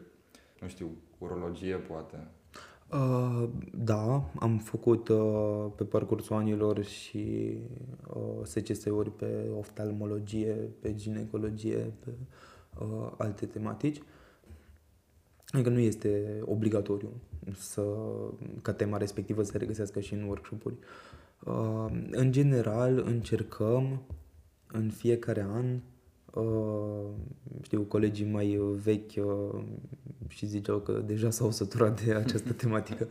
nu 0.61 0.69
știu, 0.69 0.91
urologie 1.19 1.75
poate, 1.75 2.29
Uh, 2.93 3.49
da, 3.75 4.31
am 4.39 4.59
făcut 4.59 5.09
uh, 5.09 5.67
pe 5.77 5.85
parcursul 5.85 6.37
anilor 6.37 6.85
și 6.85 7.57
uh, 8.15 8.45
SCS-uri 8.45 9.11
pe 9.11 9.51
oftalmologie, 9.59 10.55
pe 10.81 10.95
ginecologie, 10.95 11.93
pe 12.05 12.11
uh, 12.11 12.27
alte 13.17 13.47
tematici. 13.47 14.03
Adică 15.47 15.69
nu 15.69 15.79
este 15.79 16.41
obligatoriu 16.45 17.09
să, 17.55 17.83
ca 18.62 18.73
tema 18.73 18.97
respectivă 18.97 19.43
să 19.43 19.51
se 19.51 19.59
regăsească 19.59 20.01
și 20.01 20.15
în 20.15 20.23
workshop-uri. 20.23 20.77
Uh, 21.45 21.87
în 22.11 22.33
general, 22.33 22.99
încercăm 22.99 24.03
în 24.73 24.91
fiecare 24.91 25.47
an 25.53 25.81
Uh, 26.37 27.07
știu, 27.62 27.83
colegii 27.83 28.27
mai 28.27 28.61
vechi 28.83 29.17
uh, 29.17 29.62
și 30.29 30.47
ziceau 30.47 30.79
că 30.79 30.93
deja 31.07 31.31
s-au 31.31 31.51
săturat 31.51 32.05
de 32.05 32.15
această 32.25 32.53
tematică. 32.53 33.09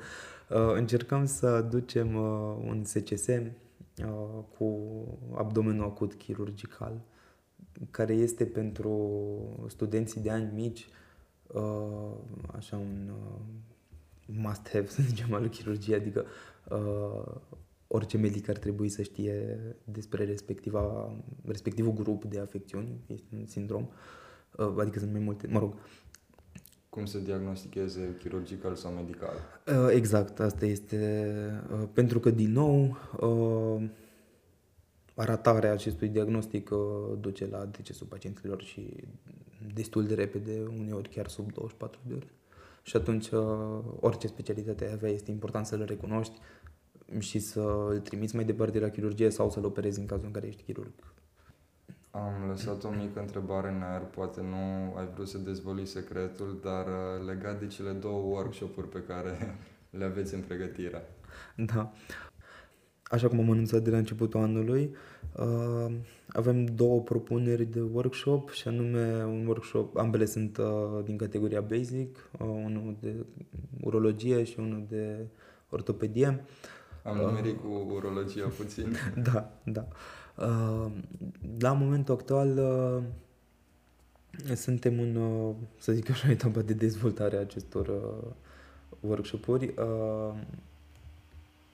Uh, 0.50 0.74
încercăm 0.74 1.26
să 1.26 1.46
aducem 1.46 2.16
un 2.66 2.84
SCS 2.84 3.26
cu 4.58 4.80
abdomenul 5.36 5.84
acut 5.84 6.14
chirurgical, 6.14 7.02
care 7.92 8.14
este 8.14 8.46
pentru 8.46 9.66
studenții 9.68 10.22
de 10.22 10.30
ani 10.30 10.52
mici 10.54 10.88
așa 12.56 12.78
un 12.78 13.12
must-have, 14.26 14.88
să 14.96 15.02
zicem, 15.02 15.34
al 15.34 15.50
chirurgiei, 15.50 15.98
adică 15.98 16.26
orice 17.88 18.18
medic 18.18 18.50
ar 18.50 18.58
trebui 18.58 18.90
să 18.90 19.02
știe 19.02 19.60
despre 19.84 20.26
respectiva, 20.26 21.16
respectivul 21.46 21.94
grup 21.94 22.24
de 22.26 22.40
afecțiuni, 22.40 23.00
este 23.08 23.28
un 23.36 23.46
sindrom, 23.46 23.88
uh, 24.58 24.74
adică 24.80 25.00
sunt 25.00 25.12
mai 25.12 25.22
multe, 25.22 25.48
mă 25.48 25.60
rog. 25.60 25.74
Cum 26.90 27.06
se 27.06 27.22
diagnosticheze 27.22 28.16
chirurgical 28.20 28.76
sau 28.76 28.92
medical? 28.92 29.34
Uh, 29.68 29.94
exact, 29.94 30.40
asta 30.40 30.66
este, 30.66 31.32
uh, 31.74 31.88
pentru 31.94 32.20
că 32.20 32.30
din 32.30 32.52
nou 32.52 32.98
aratarea 35.16 35.72
acestui 35.72 36.08
diagnostic 36.08 36.70
duce 37.20 37.48
la 37.48 37.66
decesul 37.66 38.08
pacienților 38.08 38.62
și 38.62 39.04
destul 39.74 40.06
de 40.06 40.14
repede, 40.14 40.64
uneori 40.80 41.10
chiar 41.10 41.28
sub 41.28 41.52
24 41.54 42.00
de 42.08 42.14
ore. 42.14 42.28
Și 42.84 42.96
atunci 42.96 43.30
orice 44.00 44.28
specialitate 44.28 44.86
ai 44.86 44.92
avea 44.92 45.10
este 45.10 45.32
important 45.32 45.66
să 45.66 45.76
le 45.76 45.84
recunoști, 45.84 46.40
și 47.20 47.40
să 47.40 47.86
îl 47.90 48.00
trimiți 48.00 48.36
mai 48.36 48.46
departe 48.46 48.80
la 48.80 48.90
chirurgie 48.90 49.30
sau 49.30 49.50
să-l 49.50 49.66
operezi 49.66 50.00
în 50.00 50.06
cazul 50.06 50.26
în 50.26 50.32
care 50.32 50.48
ești 50.48 50.64
chirurg? 50.64 50.92
Am 52.12 52.48
lăsat 52.48 52.84
o 52.84 52.90
mică 52.90 53.20
întrebare 53.20 53.70
în 53.70 53.82
aer, 53.82 54.02
poate 54.02 54.42
nu 54.42 54.96
ai 54.98 55.08
vrut 55.14 55.28
să 55.28 55.38
dezvolui 55.38 55.86
secretul, 55.86 56.60
dar 56.64 56.86
uh, 56.86 57.26
legat 57.26 57.60
de 57.60 57.68
cele 57.68 57.92
două 57.92 58.36
workshop-uri 58.36 58.90
pe 58.90 59.04
care 59.08 59.58
le 59.98 60.04
aveți 60.04 60.34
în 60.34 60.42
pregătire. 60.42 61.02
Da. 61.56 61.92
Așa 63.16 63.28
cum 63.28 63.40
am 63.40 63.52
anunțat 63.52 63.82
de 63.82 63.90
la 63.90 63.98
începutul 63.98 64.40
anului, 64.40 64.96
uh, 65.36 65.94
avem 66.28 66.66
două 66.66 67.02
propuneri 67.02 67.66
de 67.66 67.82
workshop 67.82 68.50
și 68.50 68.68
anume 68.68 69.24
un 69.24 69.46
workshop, 69.46 69.98
ambele 69.98 70.26
sunt 70.26 70.58
uh, 70.58 71.04
din 71.04 71.18
categoria 71.18 71.62
basic, 71.62 72.30
uh, 72.40 72.48
unul 72.66 72.96
de 73.02 73.16
urologie 73.82 74.44
și 74.44 74.60
unul 74.60 74.86
de 74.90 75.26
ortopedie. 75.70 76.28
Uh, 76.28 77.12
am 77.12 77.18
numerit 77.18 77.60
cu 77.60 77.94
urologia 77.94 78.48
puțin. 78.58 78.96
Da, 79.32 79.52
da. 79.64 79.88
Uh, 80.38 80.92
la 81.60 81.74
momentul 81.74 82.14
actual 82.14 82.58
uh, 82.58 84.56
suntem 84.56 85.00
în, 85.00 85.16
uh, 85.16 85.56
să 85.78 85.92
zic 85.92 86.10
așa, 86.10 86.30
etapa 86.32 86.62
de 86.62 86.74
dezvoltare 86.74 87.36
a 87.36 87.40
acestor 87.40 87.92
workshop-uri. 89.00 89.74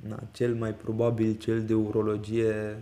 Na, 0.07 0.23
cel 0.31 0.55
mai 0.55 0.75
probabil 0.75 1.37
cel 1.37 1.65
de 1.65 1.73
urologie 1.73 2.77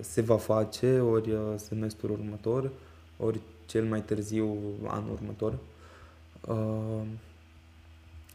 se 0.00 0.20
va 0.20 0.36
face 0.36 1.00
ori 1.00 1.32
semestrul 1.56 2.10
următor, 2.10 2.70
ori 3.16 3.40
cel 3.66 3.84
mai 3.84 4.02
târziu 4.02 4.56
anul 4.86 5.12
următor. 5.12 5.58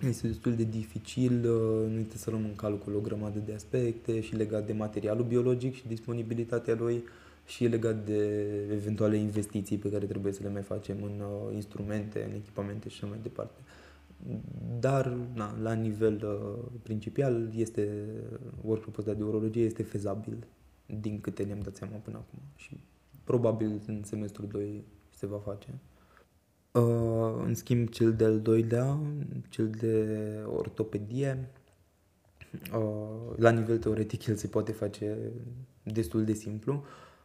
Este 0.05 0.27
destul 0.27 0.55
de 0.55 0.63
dificil, 0.63 1.33
uh, 1.33 1.87
nu 1.87 1.99
trebuie 1.99 2.17
să 2.17 2.29
luăm 2.29 2.43
în 2.43 2.55
calcul 2.55 2.95
o 2.95 2.99
grămadă 2.99 3.39
de 3.45 3.53
aspecte 3.53 4.21
și 4.21 4.35
legat 4.35 4.65
de 4.65 4.73
materialul 4.73 5.23
biologic 5.23 5.75
și 5.75 5.87
disponibilitatea 5.87 6.75
lui 6.75 7.03
și 7.45 7.65
legat 7.65 8.05
de 8.05 8.43
eventuale 8.71 9.15
investiții 9.15 9.77
pe 9.77 9.89
care 9.89 10.05
trebuie 10.05 10.33
să 10.33 10.39
le 10.43 10.49
mai 10.49 10.61
facem 10.61 10.97
în 11.01 11.19
uh, 11.19 11.55
instrumente, 11.55 12.23
în 12.23 12.35
echipamente 12.35 12.89
și 12.89 12.95
așa 12.95 13.07
mai 13.07 13.19
departe. 13.21 13.59
Dar, 14.79 15.07
na, 15.33 15.57
la 15.61 15.73
nivel 15.73 16.23
uh, 16.23 16.79
principal, 16.83 17.49
este 17.55 18.07
workshop 18.61 18.97
ăsta 18.97 19.13
de 19.13 19.23
urologie 19.23 19.63
este 19.63 19.83
fezabil 19.83 20.47
din 20.99 21.21
câte 21.21 21.43
ne-am 21.43 21.59
dat 21.59 21.75
seama 21.75 21.95
până 21.95 22.17
acum 22.17 22.39
și 22.55 22.79
probabil 23.23 23.81
în 23.87 24.03
semestrul 24.03 24.47
2 24.47 24.83
se 25.09 25.25
va 25.25 25.37
face. 25.37 25.79
Uh, 26.71 27.43
în 27.45 27.53
schimb, 27.53 27.89
cel 27.89 28.13
de-al 28.13 28.41
doilea, 28.41 28.99
cel 29.49 29.69
de 29.69 30.27
ortopedie, 30.45 31.49
uh, 32.73 33.35
la 33.35 33.49
nivel 33.49 33.77
teoretic 33.77 34.25
el 34.25 34.35
se 34.35 34.47
poate 34.47 34.71
face 34.71 35.31
destul 35.83 36.23
de 36.23 36.33
simplu. 36.33 36.83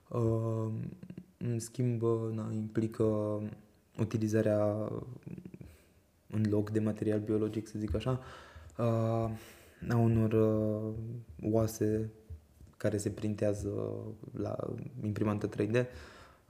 Uh, 0.08 0.72
în 1.36 1.58
schimb, 1.58 2.02
na, 2.32 2.52
implică 2.52 3.40
utilizarea 3.98 4.90
în 6.32 6.44
loc 6.50 6.70
de 6.70 6.80
material 6.80 7.20
biologic, 7.20 7.66
să 7.66 7.78
zic 7.78 7.94
așa, 7.94 8.20
a 9.88 9.96
unor 9.96 10.34
oase 11.42 12.10
care 12.76 12.96
se 12.96 13.10
printează 13.10 13.70
la 14.32 14.56
imprimantă 15.02 15.48
3D 15.48 15.86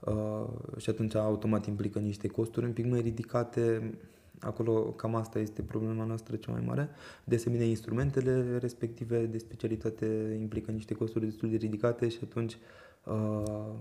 Uh, 0.05 0.45
și 0.77 0.89
atunci 0.89 1.15
automat 1.15 1.65
implică 1.65 1.99
niște 1.99 2.27
costuri 2.27 2.65
un 2.65 2.73
pic 2.73 2.85
mai 2.85 3.01
ridicate. 3.01 3.93
Acolo 4.39 4.81
cam 4.81 5.15
asta 5.15 5.39
este 5.39 5.61
problema 5.61 6.03
noastră 6.03 6.35
cea 6.35 6.51
mai 6.51 6.63
mare. 6.65 6.89
De 7.23 7.35
asemenea, 7.35 7.65
instrumentele 7.65 8.57
respective 8.57 9.25
de 9.25 9.37
specialitate 9.37 10.37
implică 10.39 10.71
niște 10.71 10.93
costuri 10.93 11.25
destul 11.25 11.49
de 11.49 11.55
ridicate 11.55 12.07
și 12.07 12.19
atunci 12.23 12.57
uh, 13.03 13.73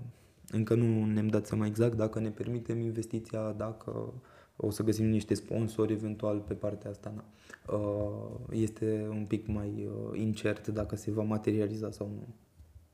încă 0.49 0.75
nu 0.75 1.05
ne-am 1.05 1.29
dat 1.29 1.47
seama 1.47 1.67
exact 1.67 1.97
dacă 1.97 2.21
ne 2.21 2.31
permitem 2.31 2.81
investiția, 2.81 3.53
dacă 3.57 4.13
o 4.67 4.71
să 4.71 4.83
găsim 4.83 5.07
niște 5.07 5.35
sponsori 5.35 5.93
eventual 5.93 6.39
pe 6.39 6.55
partea 6.55 6.91
asta. 6.91 7.13
Na. 7.17 7.25
Uh, 7.77 8.31
este 8.51 9.07
un 9.11 9.25
pic 9.25 9.47
mai 9.47 9.89
uh, 9.89 10.21
incert 10.21 10.69
dacă 10.69 10.97
se 10.97 11.11
va 11.11 11.23
materializa 11.23 11.91
sau 11.91 12.07
nu. 12.07 12.27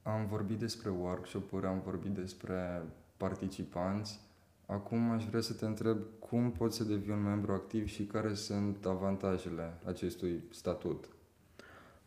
Am 0.02 0.26
vorbit 0.26 0.58
despre 0.58 0.90
workshop-uri, 0.90 1.66
am 1.66 1.80
vorbit 1.84 2.10
despre 2.10 2.82
participanți. 3.16 4.20
Acum 4.66 5.10
aș 5.10 5.24
vrea 5.24 5.40
să 5.40 5.52
te 5.52 5.64
întreb 5.64 5.98
cum 6.18 6.52
poți 6.52 6.76
să 6.76 6.84
devii 6.84 7.12
un 7.12 7.22
membru 7.22 7.52
activ 7.52 7.86
și 7.86 8.04
care 8.04 8.34
sunt 8.34 8.86
avantajele 8.86 9.78
acestui 9.84 10.42
statut? 10.50 11.08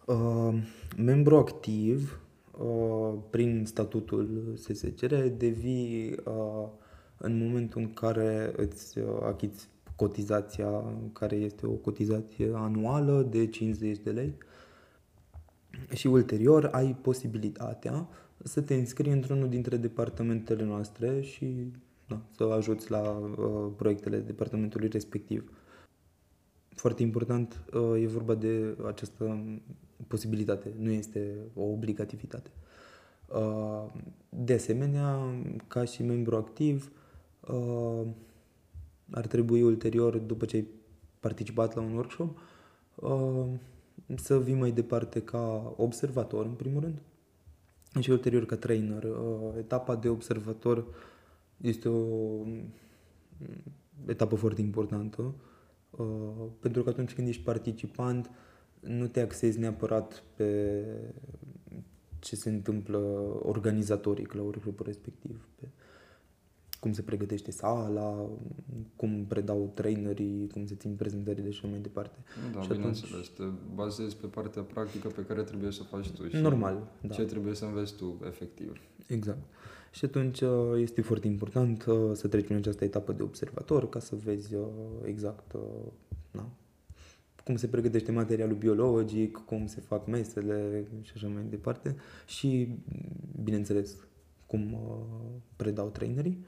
Uh, 0.06 0.54
membru 0.98 1.38
activ, 1.38 2.20
uh, 2.58 3.14
prin 3.30 3.66
statutul 3.66 4.54
SSCR, 4.56 5.16
devii 5.16 6.16
uh, 6.26 6.68
în 7.22 7.38
momentul 7.38 7.82
în 7.82 7.94
care 7.94 8.54
îți 8.56 9.00
uh, 9.00 9.06
achiți 9.22 9.68
cotizația, 9.96 10.84
care 11.14 11.36
este 11.36 11.66
o 11.68 11.72
cotizație 11.72 12.52
anuală 12.54 13.28
de 13.30 13.48
50 13.48 13.98
de 13.98 14.12
lei 14.12 14.34
și 15.94 16.08
ulterior 16.08 16.70
ai 16.72 16.96
posibilitatea 17.02 18.08
să 18.44 18.62
te 18.62 18.76
înscrii 18.76 19.12
într-unul 19.12 19.50
dintre 19.50 19.78
departamentele 19.78 20.64
noastre 20.64 21.22
și 21.22 21.72
da, 22.08 22.22
să 22.36 22.44
ajuți 22.44 22.92
la 22.92 23.02
uh, 23.10 23.72
proiectele 23.76 24.18
departamentului 24.18 24.88
respectiv. 24.88 25.52
Foarte 26.70 27.02
important, 27.02 27.64
uh, 27.74 28.02
e 28.02 28.08
vorba 28.08 28.36
de 28.36 28.78
această 28.88 29.44
posibilitate, 30.08 30.74
nu 30.78 30.92
este 30.92 31.36
o 31.56 31.64
obligativitate. 31.64 32.50
Uh, 33.28 33.86
de 34.30 34.54
asemenea, 34.54 35.20
ca 35.68 35.86
și 35.86 36.04
membru 36.04 36.36
activ, 36.36 36.92
uh, 37.48 38.08
ar 39.12 39.28
trebui 39.28 39.62
ulterior, 39.62 40.18
după 40.18 40.46
ce 40.46 40.56
ai 40.56 40.68
participat 41.20 41.76
la 41.76 41.82
un 41.82 41.94
workshop, 41.94 42.38
uh, 42.96 43.46
să 44.16 44.40
vii 44.40 44.54
mai 44.54 44.72
departe 44.72 45.22
ca 45.22 45.74
observator, 45.78 46.46
în 46.46 46.54
primul 46.54 46.82
rând, 46.82 47.02
și 48.00 48.10
ulterior 48.10 48.46
ca 48.46 48.56
trainer. 48.56 49.08
Etapa 49.58 49.96
de 49.96 50.10
observator 50.10 50.86
este 51.58 51.90
o 51.90 52.46
etapă 54.06 54.36
foarte 54.36 54.62
importantă, 54.62 55.34
pentru 56.60 56.84
că 56.84 56.90
atunci 56.90 57.14
când 57.14 57.28
ești 57.28 57.44
participant, 57.44 58.30
nu 58.80 59.08
te 59.08 59.22
axezi 59.22 59.60
neapărat 59.60 60.24
pe 60.36 60.84
ce 62.20 62.36
se 62.36 62.50
întâmplă 62.50 62.98
organizatoric 63.44 64.34
la 64.34 64.42
workshop 64.42 64.80
respectiv, 64.80 65.48
pe 65.60 65.68
cum 66.82 66.94
se 66.94 67.02
pregătește 67.02 67.52
sala, 67.52 68.30
cum 68.96 69.26
predau 69.28 69.72
trainerii, 69.74 70.48
cum 70.48 70.66
se 70.66 70.76
țin 70.76 70.96
prezentările 70.96 71.50
și 71.50 71.66
mai 71.66 71.80
departe. 71.80 72.18
Da, 72.54 72.62
și 72.62 72.68
bineînțeles, 72.68 73.12
atunci... 73.12 73.30
te 73.30 73.44
bazezi 73.76 74.16
pe 74.16 74.28
partea 74.28 74.62
practică 74.62 75.08
pe 75.08 75.26
care 75.26 75.42
trebuie 75.42 75.72
să 75.72 75.80
o 75.82 75.96
faci 75.96 76.10
tu 76.10 76.28
și 76.28 76.36
Normal, 76.36 76.92
da. 77.02 77.14
ce 77.14 77.24
trebuie 77.24 77.56
să 77.56 77.66
înveți 77.66 77.96
tu, 77.96 78.20
efectiv. 78.26 78.82
Exact. 79.08 79.42
Și 79.92 80.06
atunci 80.06 80.42
uh, 80.42 80.50
este 80.76 81.02
foarte 81.02 81.28
important 81.28 81.86
uh, 81.86 82.12
să 82.14 82.28
treci 82.28 82.50
în 82.50 82.56
această 82.56 82.84
etapă 82.84 83.12
de 83.12 83.24
observator 83.24 83.90
ca 83.90 84.00
să 84.00 84.16
vezi 84.16 84.56
uh, 84.56 84.68
exact 85.04 85.56
na, 86.32 86.50
cum 87.44 87.56
se 87.56 87.68
pregătește 87.68 88.12
materialul 88.12 88.56
biologic, 88.56 89.38
cum 89.38 89.68
se 89.68 89.82
fac 89.82 90.08
mesele 90.08 90.86
și 91.02 91.12
așa 91.16 91.28
mai 91.28 91.44
departe 91.50 91.96
și, 92.26 92.76
bineînțeles, 93.44 93.96
cum 94.46 94.78
predau 95.56 95.90
trainerii. 95.90 96.46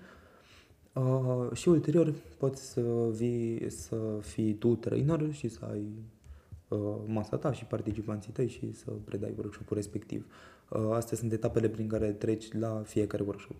Uh, 0.93 1.47
și 1.53 1.69
ulterior 1.69 2.13
poți 2.37 2.71
să 2.71 2.81
vii 3.11 3.69
să 3.69 4.19
fii 4.21 4.53
tu 4.53 4.75
trainer 4.75 5.31
și 5.31 5.47
să 5.47 5.59
ai 5.71 5.87
uh, 6.67 6.95
masa 7.05 7.37
ta 7.37 7.51
și 7.51 7.65
participanții 7.65 8.31
tăi 8.31 8.47
și 8.47 8.73
să 8.73 8.91
predai 9.03 9.33
workshop-ul 9.37 9.75
respectiv. 9.77 10.25
Uh, 10.69 10.89
astea 10.91 11.17
sunt 11.17 11.31
etapele 11.31 11.69
prin 11.69 11.87
care 11.87 12.11
treci 12.11 12.51
la 12.51 12.81
fiecare 12.85 13.23
workshop. 13.23 13.55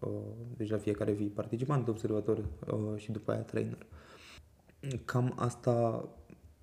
Uh, 0.00 0.10
deci 0.56 0.70
la 0.70 0.76
fiecare 0.76 1.12
vii 1.12 1.26
participant, 1.26 1.88
observator 1.88 2.38
uh, 2.38 2.78
și 2.96 3.10
după 3.10 3.32
aia 3.32 3.40
trainer. 3.40 3.86
Cam 5.04 5.32
asta 5.36 6.08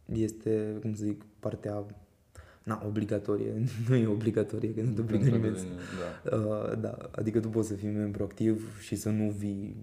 este, 0.05 0.77
cum 0.82 0.93
să 0.93 1.05
zic, 1.05 1.25
partea 1.39 1.86
na, 2.63 2.82
obligatorie, 2.86 3.63
nu 3.88 3.95
e 3.95 4.08
obligatorie, 4.08 4.73
că 4.73 4.82
nu 4.82 4.91
te 4.91 5.01
obligă 5.01 5.29
nimeni. 5.29 5.58
Da. 6.29 6.36
Uh, 6.36 6.79
da, 6.79 6.97
adică 7.12 7.39
tu 7.39 7.49
poți 7.49 7.67
să 7.67 7.73
fii 7.73 7.89
membru 7.89 8.23
activ 8.23 8.79
și 8.82 8.95
să 8.95 9.10
nu 9.10 9.29
vii 9.29 9.75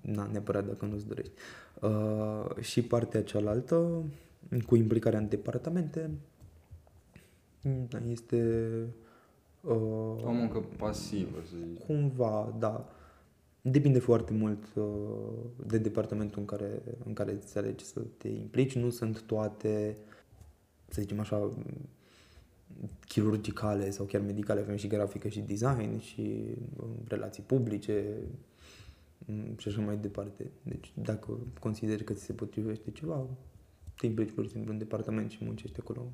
na, 0.00 0.28
neapărat 0.32 0.66
dacă 0.66 0.84
nu-ți 0.84 1.06
dorești. 1.06 1.32
Uh, 1.80 2.62
și 2.62 2.82
partea 2.82 3.22
cealaltă, 3.22 4.04
cu 4.66 4.76
implicarea 4.76 5.18
în 5.18 5.28
departamente, 5.28 6.10
da, 7.88 7.98
este... 8.10 8.68
Uh, 9.60 10.24
o 10.24 10.32
muncă 10.32 10.64
pasivă, 10.76 11.38
să 11.50 11.54
zic. 11.68 11.84
Cumva, 11.86 12.54
da. 12.58 12.88
Depinde 13.62 13.98
foarte 13.98 14.32
mult 14.32 14.64
uh, 14.74 14.84
de 15.66 15.78
departamentul 15.78 16.38
în 16.38 16.44
care, 16.44 16.82
în 17.06 17.12
care 17.12 17.32
îți 17.32 17.58
alegi 17.58 17.84
să 17.84 18.00
te 18.16 18.28
implici. 18.28 18.74
Nu 18.74 18.90
sunt 18.90 19.22
toate, 19.22 19.96
să 20.88 21.00
zicem 21.00 21.20
așa, 21.20 21.50
chirurgicale 23.06 23.90
sau 23.90 24.04
chiar 24.04 24.20
medicale, 24.20 24.60
avem 24.60 24.76
și 24.76 24.86
grafică 24.86 25.28
și 25.28 25.40
design 25.40 25.98
și 25.98 26.44
uh, 26.76 26.86
relații 27.08 27.42
publice, 27.42 28.04
Mm, 28.04 28.59
și 29.56 29.68
așa 29.68 29.80
mai 29.80 29.96
departe. 29.96 30.50
Deci 30.62 30.92
dacă 30.94 31.38
consideri 31.60 32.04
că 32.04 32.12
ți 32.12 32.24
se 32.24 32.32
potrivește 32.32 32.90
ceva, 32.90 33.26
te 33.96 34.06
implici 34.06 34.32
pur 34.32 34.44
și 34.44 34.50
simplu 34.50 34.72
în 34.72 34.78
departament 34.78 35.30
și 35.30 35.44
muncești 35.44 35.80
acolo. 35.80 36.12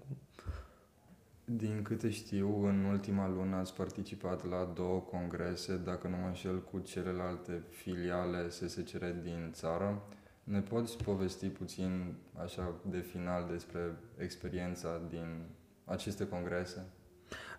Din 1.44 1.82
câte 1.82 2.10
știu, 2.10 2.64
în 2.64 2.84
ultima 2.84 3.28
lună 3.28 3.56
ați 3.56 3.74
participat 3.74 4.48
la 4.48 4.72
două 4.74 5.00
congrese, 5.00 5.76
dacă 5.84 6.08
nu 6.08 6.16
mă 6.16 6.26
înșel, 6.26 6.62
cu 6.62 6.78
celelalte 6.78 7.62
filiale 7.70 8.48
SSCR 8.48 9.04
din 9.22 9.50
țară. 9.52 10.02
Ne 10.44 10.60
poți 10.60 10.96
povesti 10.96 11.48
puțin, 11.48 12.14
așa, 12.42 12.74
de 12.90 12.98
final 12.98 13.48
despre 13.50 13.80
experiența 14.18 15.00
din 15.08 15.42
aceste 15.84 16.28
congrese? 16.28 16.86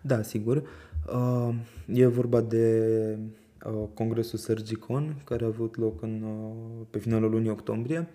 Da, 0.02 0.22
sigur. 0.22 0.68
Uh, 1.12 1.54
e 1.86 2.06
vorba 2.06 2.40
de 2.40 3.18
Uh, 3.18 3.47
congresul 3.94 4.38
Sergicon, 4.38 5.22
care 5.24 5.44
a 5.44 5.46
avut 5.46 5.76
loc 5.76 6.02
în, 6.02 6.22
uh, 6.22 6.86
pe 6.90 6.98
finalul 6.98 7.30
lunii 7.30 7.50
octombrie. 7.50 8.08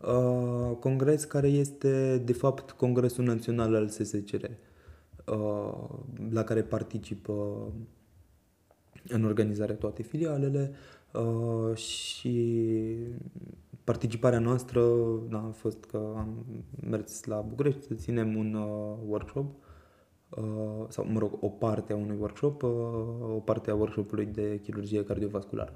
Uh, 0.00 0.76
congres 0.78 1.24
care 1.24 1.48
este, 1.48 2.18
de 2.18 2.32
fapt, 2.32 2.70
Congresul 2.70 3.24
Național 3.24 3.74
al 3.74 3.88
SSCR, 3.88 4.44
la 6.30 6.44
care 6.44 6.62
participă 6.62 7.66
în 9.08 9.24
organizare 9.24 9.72
toate 9.72 10.02
filialele 10.02 10.72
și 11.74 12.96
participarea 13.84 14.38
noastră 14.38 14.80
da, 15.28 15.38
a 15.38 15.54
fost 15.56 15.84
că 15.84 16.14
am 16.16 16.44
mers 16.88 17.24
la 17.24 17.40
București 17.40 17.82
să 17.82 17.94
ținem 17.94 18.36
un 18.36 18.54
workshop 19.06 19.46
Uh, 19.46 19.71
sau, 20.88 21.04
mă 21.04 21.18
rog, 21.18 21.32
o 21.40 21.48
parte 21.48 21.92
a 21.92 21.96
unui 21.96 22.16
workshop, 22.20 22.62
uh, 22.62 22.70
o 23.34 23.40
parte 23.44 23.70
a 23.70 23.74
workshopului 23.74 24.26
de 24.26 24.60
chirurgie 24.62 25.04
cardiovasculară. 25.04 25.72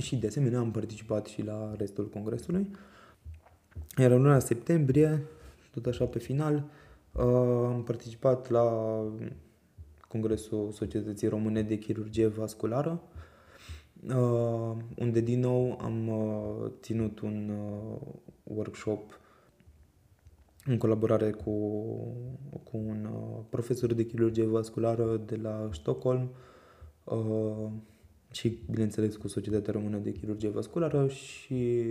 Și, 0.00 0.16
de 0.16 0.26
asemenea, 0.26 0.58
am 0.58 0.70
participat 0.70 1.26
și 1.26 1.42
la 1.42 1.74
restul 1.76 2.08
congresului. 2.08 2.70
Iar 3.98 4.10
în 4.10 4.22
luna 4.22 4.38
septembrie, 4.38 5.22
tot 5.70 5.86
așa 5.86 6.04
pe 6.04 6.18
final, 6.18 6.64
uh, 7.12 7.22
am 7.66 7.82
participat 7.84 8.50
la 8.50 8.96
Congresul 10.08 10.70
Societății 10.72 11.28
Române 11.28 11.62
de 11.62 11.78
Chirurgie 11.78 12.26
Vasculară, 12.26 13.02
unde 14.96 15.20
din 15.20 15.40
nou 15.40 15.78
am 15.80 16.10
ținut 16.80 17.20
un 17.20 17.52
workshop 18.42 19.20
în 20.66 20.78
colaborare 20.78 21.30
cu, 21.30 21.50
cu 22.64 22.76
un 22.76 23.08
uh, 23.12 23.44
profesor 23.48 23.94
de 23.94 24.06
chirurgie 24.06 24.44
vasculară 24.44 25.16
de 25.26 25.36
la 25.36 25.68
Stockholm 25.72 26.30
uh, 27.04 27.70
și, 28.30 28.58
bineînțeles, 28.70 29.16
cu 29.16 29.28
Societatea 29.28 29.72
Română 29.72 29.98
de 29.98 30.12
Chirurgie 30.12 30.48
Vasculară 30.48 31.08
și 31.08 31.84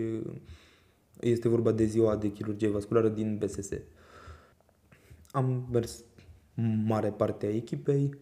este 1.19 1.47
vorba 1.47 1.71
de 1.71 1.85
ziua 1.85 2.15
de 2.15 2.31
chirurgie 2.31 2.67
vasculară 2.67 3.09
din 3.09 3.37
BSS. 3.37 3.69
Am 5.31 5.67
mers 5.71 6.03
mare 6.85 7.09
parte 7.09 7.45
a 7.45 7.55
echipei 7.55 8.17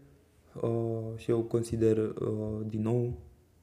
uh, 0.61 1.15
și 1.15 1.29
eu 1.29 1.41
consider 1.43 1.97
uh, 1.97 2.61
din 2.67 2.81
nou 2.81 3.13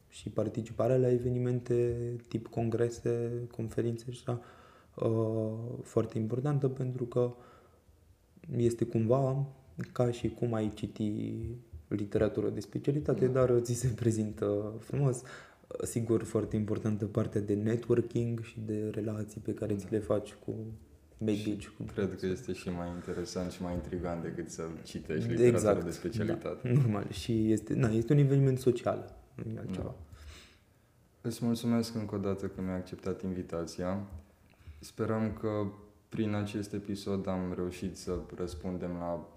și 0.08 0.28
participarea 0.28 0.96
la 0.96 1.10
evenimente 1.10 1.96
tip 2.28 2.46
congrese, 2.46 3.30
conferințe 3.50 4.10
și 4.10 4.20
așa, 4.26 4.40
Uh, 4.40 4.44
foarte 5.82 6.18
importantă 6.18 6.68
pentru 6.68 7.04
că 7.04 7.34
este 8.56 8.84
cumva 8.84 9.46
ca 9.92 10.10
și 10.10 10.28
cum 10.28 10.54
ai 10.54 10.72
citi 10.74 11.34
literatură 11.88 12.48
de 12.48 12.60
specialitate, 12.60 13.26
da. 13.26 13.44
dar 13.44 13.58
ți 13.60 13.72
se 13.72 13.88
prezintă 13.88 14.74
frumos. 14.78 15.22
sigur, 15.82 16.22
foarte 16.22 16.56
importantă 16.56 17.04
partea 17.04 17.40
de 17.40 17.54
networking 17.54 18.42
și 18.42 18.60
de 18.60 18.90
relații 18.94 19.40
pe 19.40 19.54
care 19.54 19.74
ți 19.74 19.86
le 19.90 19.98
faci 19.98 20.34
cu 20.34 20.54
medici. 21.18 21.68
Cu 21.68 21.82
Cred 21.82 22.16
că 22.20 22.26
este 22.26 22.52
și 22.52 22.68
mai 22.68 22.88
interesant 22.94 23.50
și 23.50 23.62
mai 23.62 23.74
intrigant 23.74 24.22
decât 24.22 24.50
să 24.50 24.62
citești 24.82 25.28
literatură 25.28 25.56
exact, 25.56 25.84
de 25.84 25.90
specialitate. 25.90 26.68
Da, 26.68 26.80
normal. 26.80 27.10
Și 27.10 27.52
este, 27.52 27.74
na, 27.74 27.88
este 27.88 28.12
un 28.12 28.18
eveniment 28.18 28.58
social, 28.58 29.16
nu 29.44 29.52
e 29.52 29.58
altceva. 29.58 29.82
Da. 29.82 29.94
Îți 31.20 31.44
mulțumesc 31.44 31.94
încă 31.94 32.14
o 32.14 32.18
dată 32.18 32.46
că 32.46 32.60
mi-ai 32.60 32.76
acceptat 32.76 33.22
invitația. 33.22 34.06
Sperăm 34.82 35.32
că 35.32 35.66
prin 36.08 36.34
acest 36.34 36.72
episod 36.72 37.26
am 37.26 37.52
reușit 37.54 37.96
să 37.96 38.18
răspundem 38.36 38.90
la 38.98 39.28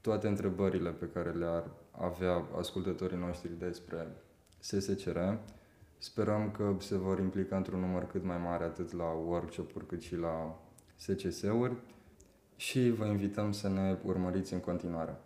toate 0.00 0.28
întrebările 0.28 0.90
pe 0.90 1.08
care 1.08 1.30
le-ar 1.30 1.70
avea 1.90 2.46
ascultătorii 2.58 3.18
noștri 3.18 3.58
despre 3.58 4.16
SSCR. 4.58 5.18
Sperăm 5.98 6.50
că 6.50 6.74
se 6.78 6.96
vor 6.96 7.18
implica 7.18 7.56
într-un 7.56 7.80
număr 7.80 8.06
cât 8.06 8.24
mai 8.24 8.38
mare 8.38 8.64
atât 8.64 8.92
la 8.92 9.04
workshop-uri 9.04 9.86
cât 9.86 10.00
și 10.00 10.16
la 10.16 10.60
SCS-uri 10.96 11.76
și 12.56 12.90
vă 12.90 13.04
invităm 13.04 13.52
să 13.52 13.68
ne 13.68 13.98
urmăriți 14.04 14.52
în 14.52 14.60
continuare. 14.60 15.16